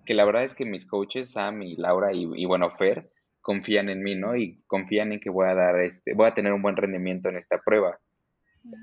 [0.06, 3.89] que la verdad es que mis coaches, Sam y Laura y, y, bueno, Fer, confían
[3.89, 4.38] en mí, ¿no?
[4.38, 7.36] Y confían en que voy a dar este, voy a tener un buen rendimiento en
[7.36, 8.00] esta prueba.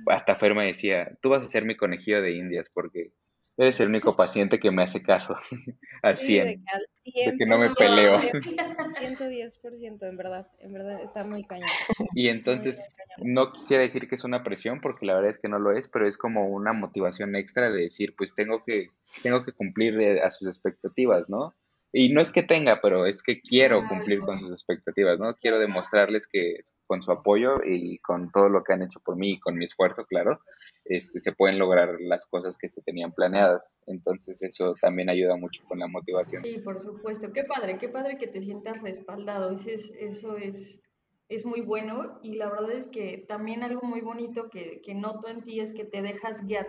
[0.06, 3.12] Hasta Fer me decía, tú vas a ser mi conejillo de indias porque
[3.56, 5.36] Eres el único paciente que me hace caso
[6.02, 6.44] al 100.
[6.44, 8.20] de, que, no me peleo.
[8.20, 11.68] 110%, en verdad, en verdad está muy cañón.
[12.14, 12.76] Y entonces,
[13.18, 15.88] no quisiera decir que es una presión, porque la verdad es que no lo es,
[15.88, 18.90] pero es como una motivación extra de decir, pues tengo que,
[19.22, 21.54] tengo que cumplir eh, a sus expectativas, ¿no?
[21.96, 25.36] Y no es que tenga, pero es que quiero cumplir con sus expectativas, ¿no?
[25.36, 29.34] Quiero demostrarles que con su apoyo y con todo lo que han hecho por mí
[29.34, 30.40] y con mi esfuerzo, claro,
[30.86, 33.80] este, se pueden lograr las cosas que se tenían planeadas.
[33.86, 36.42] Entonces eso también ayuda mucho con la motivación.
[36.44, 37.32] Sí, por supuesto.
[37.32, 39.50] Qué padre, qué padre que te sientas respaldado.
[39.52, 40.82] Eso es,
[41.28, 45.28] es muy bueno y la verdad es que también algo muy bonito que, que noto
[45.28, 46.66] en ti es que te dejas guiar.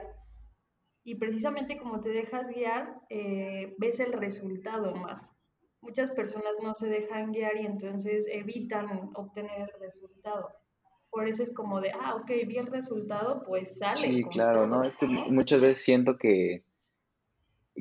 [1.04, 5.30] Y precisamente como te dejas guiar, eh, ves el resultado más.
[5.82, 10.50] Muchas personas no se dejan guiar y entonces evitan obtener el resultado
[11.16, 13.94] por eso es como de, ah, ok, vi el resultado, pues sale.
[13.96, 14.84] Sí, claro, ¿no?
[14.84, 16.66] Es que muchas veces siento que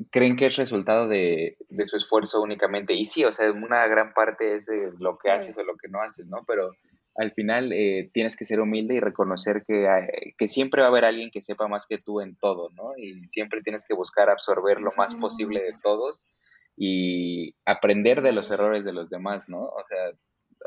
[0.09, 2.93] creen que es resultado de, de, su esfuerzo únicamente.
[2.93, 5.89] Y sí, o sea, una gran parte es de lo que haces o lo que
[5.89, 6.45] no haces, ¿no?
[6.47, 6.71] Pero
[7.15, 11.03] al final eh, tienes que ser humilde y reconocer que, que siempre va a haber
[11.03, 12.97] alguien que sepa más que tú en todo, ¿no?
[12.97, 16.29] Y siempre tienes que buscar absorber lo más posible de todos
[16.77, 19.59] y aprender de los errores de los demás, ¿no?
[19.63, 20.11] O sea,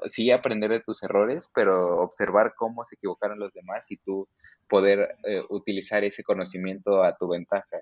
[0.07, 4.29] sí aprender de tus errores, pero observar cómo se equivocaron los demás y tú
[4.69, 7.81] poder eh, utilizar ese conocimiento a tu ventaja.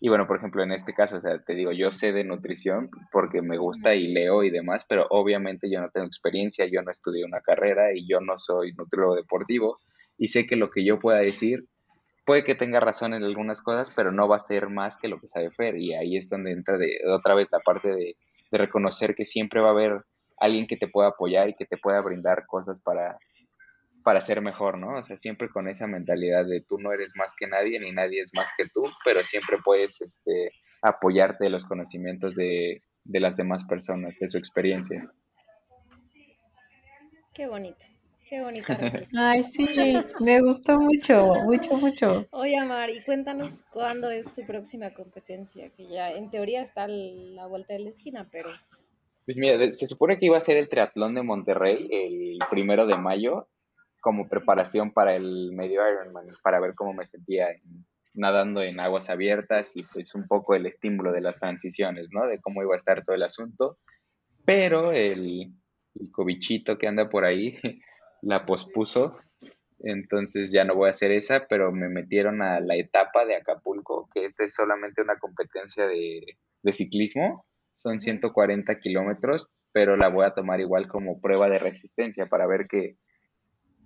[0.00, 2.90] Y bueno, por ejemplo, en este caso, o sea, te digo, yo sé de nutrición
[3.12, 6.90] porque me gusta y leo y demás, pero obviamente yo no tengo experiencia, yo no
[6.90, 9.78] estudié una carrera y yo no soy nutriólogo deportivo
[10.18, 11.66] y sé que lo que yo pueda decir
[12.26, 15.20] puede que tenga razón en algunas cosas, pero no va a ser más que lo
[15.20, 18.16] que sabe Fer y ahí es donde entra de, otra vez la parte de,
[18.50, 20.04] de reconocer que siempre va a haber
[20.38, 23.18] alguien que te pueda apoyar y que te pueda brindar cosas para,
[24.02, 24.98] para ser mejor, ¿no?
[24.98, 28.22] O sea, siempre con esa mentalidad de tú no eres más que nadie ni nadie
[28.22, 33.36] es más que tú, pero siempre puedes este, apoyarte de los conocimientos de, de las
[33.36, 35.10] demás personas, de su experiencia.
[37.32, 37.84] Qué bonito.
[38.28, 38.78] Qué bonita.
[39.18, 42.26] Ay, sí, me gustó mucho, mucho, mucho.
[42.30, 46.88] Oye, Amar, y cuéntanos cuándo es tu próxima competencia, que ya en teoría está a
[46.88, 48.48] la vuelta de la esquina, pero
[49.24, 52.96] pues mira, se supone que iba a ser el triatlón de Monterrey el primero de
[52.96, 53.48] mayo
[54.00, 57.48] como preparación para el medio Ironman, para ver cómo me sentía
[58.12, 62.26] nadando en aguas abiertas y pues un poco el estímulo de las transiciones, ¿no?
[62.26, 63.78] De cómo iba a estar todo el asunto.
[64.44, 65.54] Pero el,
[66.12, 67.58] cobichito que anda por ahí
[68.22, 69.16] la pospuso,
[69.78, 74.08] entonces ya no voy a hacer esa, pero me metieron a la etapa de Acapulco,
[74.12, 80.24] que esta es solamente una competencia de, de ciclismo son 140 kilómetros, pero la voy
[80.24, 82.96] a tomar igual como prueba de resistencia para ver que,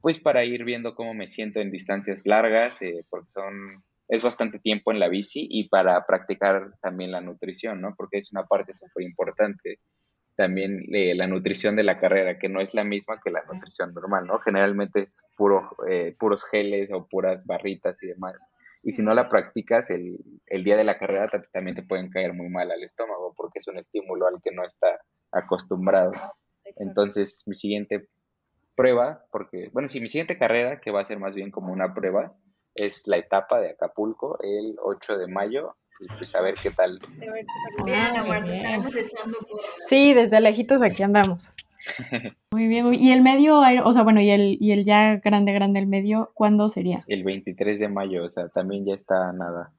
[0.02, 3.66] pues para ir viendo cómo me siento en distancias largas, eh, porque son,
[4.06, 7.94] es bastante tiempo en la bici y para practicar también la nutrición, ¿no?
[7.96, 9.80] Porque es una parte súper importante.
[10.36, 13.94] También eh, la nutrición de la carrera, que no es la misma que la nutrición
[13.94, 14.38] normal, ¿no?
[14.38, 18.48] Generalmente es puro, eh, puros geles o puras barritas y demás
[18.82, 22.32] y si no la practicas el, el, día de la carrera también te pueden caer
[22.32, 25.00] muy mal al estómago porque es un estímulo al que no está
[25.32, 26.12] acostumbrado.
[26.76, 28.08] Entonces, mi siguiente
[28.74, 31.94] prueba, porque, bueno, sí, mi siguiente carrera, que va a ser más bien como una
[31.94, 32.36] prueba,
[32.74, 37.00] es la etapa de Acapulco el 8 de mayo y pues a ver qué tal.
[37.84, 39.38] Bien, amor, te estaremos echando
[39.88, 41.56] Sí, desde lejitos aquí andamos.
[42.50, 45.80] Muy bien, y el medio, o sea, bueno, y el, y el ya grande, grande,
[45.80, 47.04] el medio, ¿cuándo sería?
[47.06, 49.72] El 23 de mayo, o sea, también ya está nada.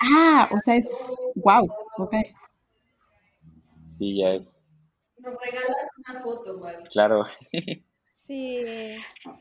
[0.00, 0.88] Ah, o sea, es.
[1.36, 1.68] ¡Wow!
[1.98, 2.14] Ok.
[3.86, 4.66] Sí, ya es.
[5.18, 6.60] Nos regalas una foto.
[6.90, 7.24] Claro.
[8.16, 8.64] Sí,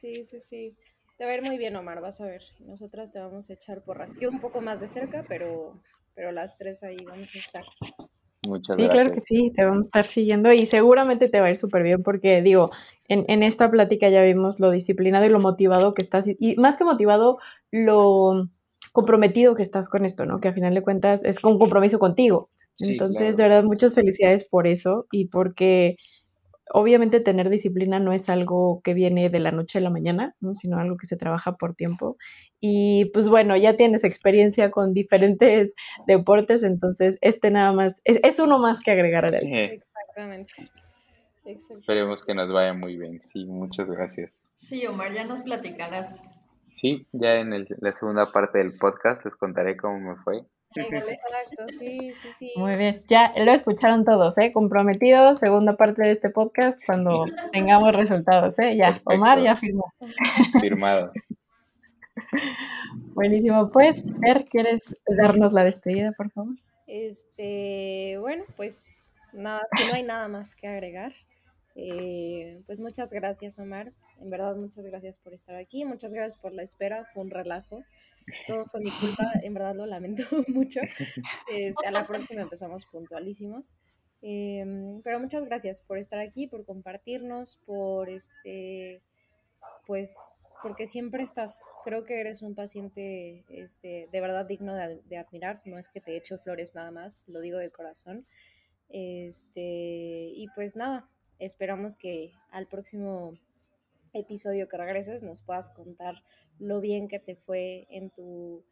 [0.01, 0.77] sí, sí, sí.
[1.17, 2.41] Te va a ir muy bien, Omar, vas a ver.
[2.59, 4.15] Nosotras te vamos a echar porras.
[4.19, 5.79] Yo un poco más de cerca, pero,
[6.15, 7.63] pero las tres ahí vamos a estar.
[8.43, 8.89] Muchas Sí, gracias.
[8.89, 11.83] claro que sí, te vamos a estar siguiendo y seguramente te va a ir súper
[11.83, 12.71] bien porque digo,
[13.07, 16.77] en, en esta plática ya vimos lo disciplinado y lo motivado que estás y- más
[16.77, 17.37] que motivado,
[17.71, 18.49] lo
[18.91, 20.39] comprometido que estás con esto, ¿no?
[20.39, 22.49] Que a final de cuentas es con compromiso contigo.
[22.75, 23.37] Sí, Entonces, claro.
[23.37, 25.97] de verdad, muchas felicidades por eso y porque
[26.73, 30.55] obviamente tener disciplina no es algo que viene de la noche a la mañana, ¿no?
[30.55, 32.17] Sino algo que se trabaja por tiempo.
[32.59, 35.75] Y pues bueno, ya tienes experiencia con diferentes
[36.07, 39.59] deportes, entonces este nada más, es, es uno más que agregar a la lista.
[39.59, 40.53] Exactamente.
[41.45, 41.73] Exacto.
[41.79, 43.21] Esperemos que nos vaya muy bien.
[43.21, 44.41] Sí, muchas gracias.
[44.53, 46.23] Sí, Omar, ya nos platicarás.
[46.73, 50.43] Sí, ya en el- la segunda parte del podcast les contaré cómo me fue.
[50.75, 52.51] Exacto, sí, sí, sí.
[52.55, 54.51] Muy bien, ya lo escucharon todos, ¿eh?
[54.51, 58.75] Comprometidos, segunda parte de este podcast cuando tengamos resultados, ¿eh?
[58.75, 59.13] Ya, Perfecto.
[59.13, 59.93] Omar ya firmó.
[60.59, 61.11] Firmado.
[63.13, 66.55] Buenísimo, pues, Fer, ¿quieres darnos la despedida, por favor?
[66.87, 71.13] Este, bueno, pues nada, si no hay nada más que agregar,
[71.75, 73.93] eh, pues muchas gracias, Omar.
[74.19, 77.83] En verdad, muchas gracias por estar aquí, muchas gracias por la espera, fue un relajo.
[78.47, 80.79] Todo fue mi culpa, en verdad lo lamento mucho.
[81.51, 83.75] Este, a la próxima empezamos puntualísimos.
[84.21, 89.01] Em, pero muchas gracias por estar aquí, por compartirnos, por este,
[89.85, 90.15] pues,
[90.61, 95.77] porque siempre estás, creo que eres un paciente este, de verdad digno de, admirar, no
[95.77, 98.25] es que te echo flores nada más, lo digo de corazón.
[98.87, 101.09] Este, y pues nada,
[101.39, 103.33] esperamos que al próximo
[104.13, 106.23] episodio que regreses nos puedas contar
[106.59, 108.63] lo bien que te fue en tu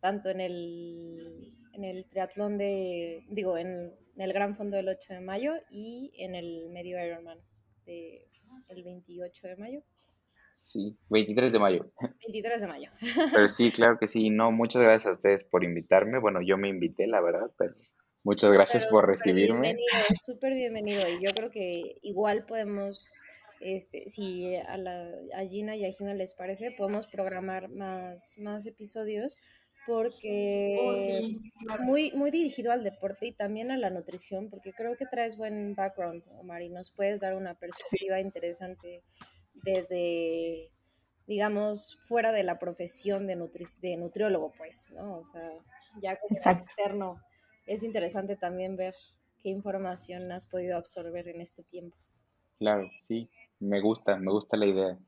[0.00, 5.20] tanto en el en el triatlón de digo en el Gran Fondo del 8 de
[5.20, 7.38] mayo y en el medio Ironman
[7.84, 8.26] de
[8.68, 9.82] el 28 de mayo
[10.58, 11.92] Sí, 23 de mayo.
[12.26, 12.90] 23 de mayo
[13.32, 14.30] Pero sí, claro que sí.
[14.30, 16.18] No, muchas gracias a ustedes por invitarme.
[16.18, 17.74] Bueno, yo me invité, la verdad, pero
[18.26, 19.60] muchas gracias Pero por súper recibirme.
[19.74, 21.08] Bienvenido, súper bienvenido.
[21.08, 23.08] Y yo creo que igual podemos,
[23.60, 28.66] este, si a, la, a Gina y a Jimena les parece, podemos programar más, más
[28.66, 29.36] episodios
[29.86, 31.84] porque Oh, sí, claro.
[31.84, 35.76] muy, muy dirigido al deporte y también a la nutrición, porque creo que traes buen
[35.76, 39.04] background, Omar, y nos puedes dar una perspectiva interesante
[39.54, 40.72] desde,
[41.28, 45.18] digamos, fuera de la profesión de, nutri- de nutriólogo, pues, ¿no?
[45.18, 45.48] O sea,
[46.02, 46.64] ya como Exacto.
[46.66, 47.20] externo,
[47.66, 48.94] es interesante también ver
[49.42, 51.96] qué información has podido absorber en este tiempo.
[52.58, 53.28] Claro, sí.
[53.60, 54.98] Me gusta, me gusta la idea.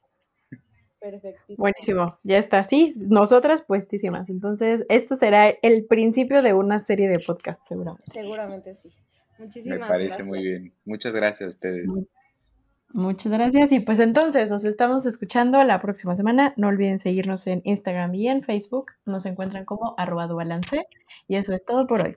[1.01, 1.55] Perfecto.
[1.57, 2.63] Buenísimo, ya está.
[2.65, 4.29] Sí, nosotras puestísimas.
[4.31, 8.11] Entonces, esto será el principio de una serie de podcasts, seguramente.
[8.11, 8.91] Seguramente sí.
[9.39, 10.27] Me Muchísimas parece gracias.
[10.27, 10.75] muy bien.
[10.85, 11.89] Muchas gracias a ustedes.
[12.93, 13.71] Muchas gracias.
[13.71, 16.55] Y pues entonces nos estamos escuchando la próxima semana.
[16.57, 18.93] No olviden seguirnos en Instagram y en Facebook.
[19.05, 20.29] Nos encuentran como arroba.
[21.29, 22.17] Y eso es todo por hoy.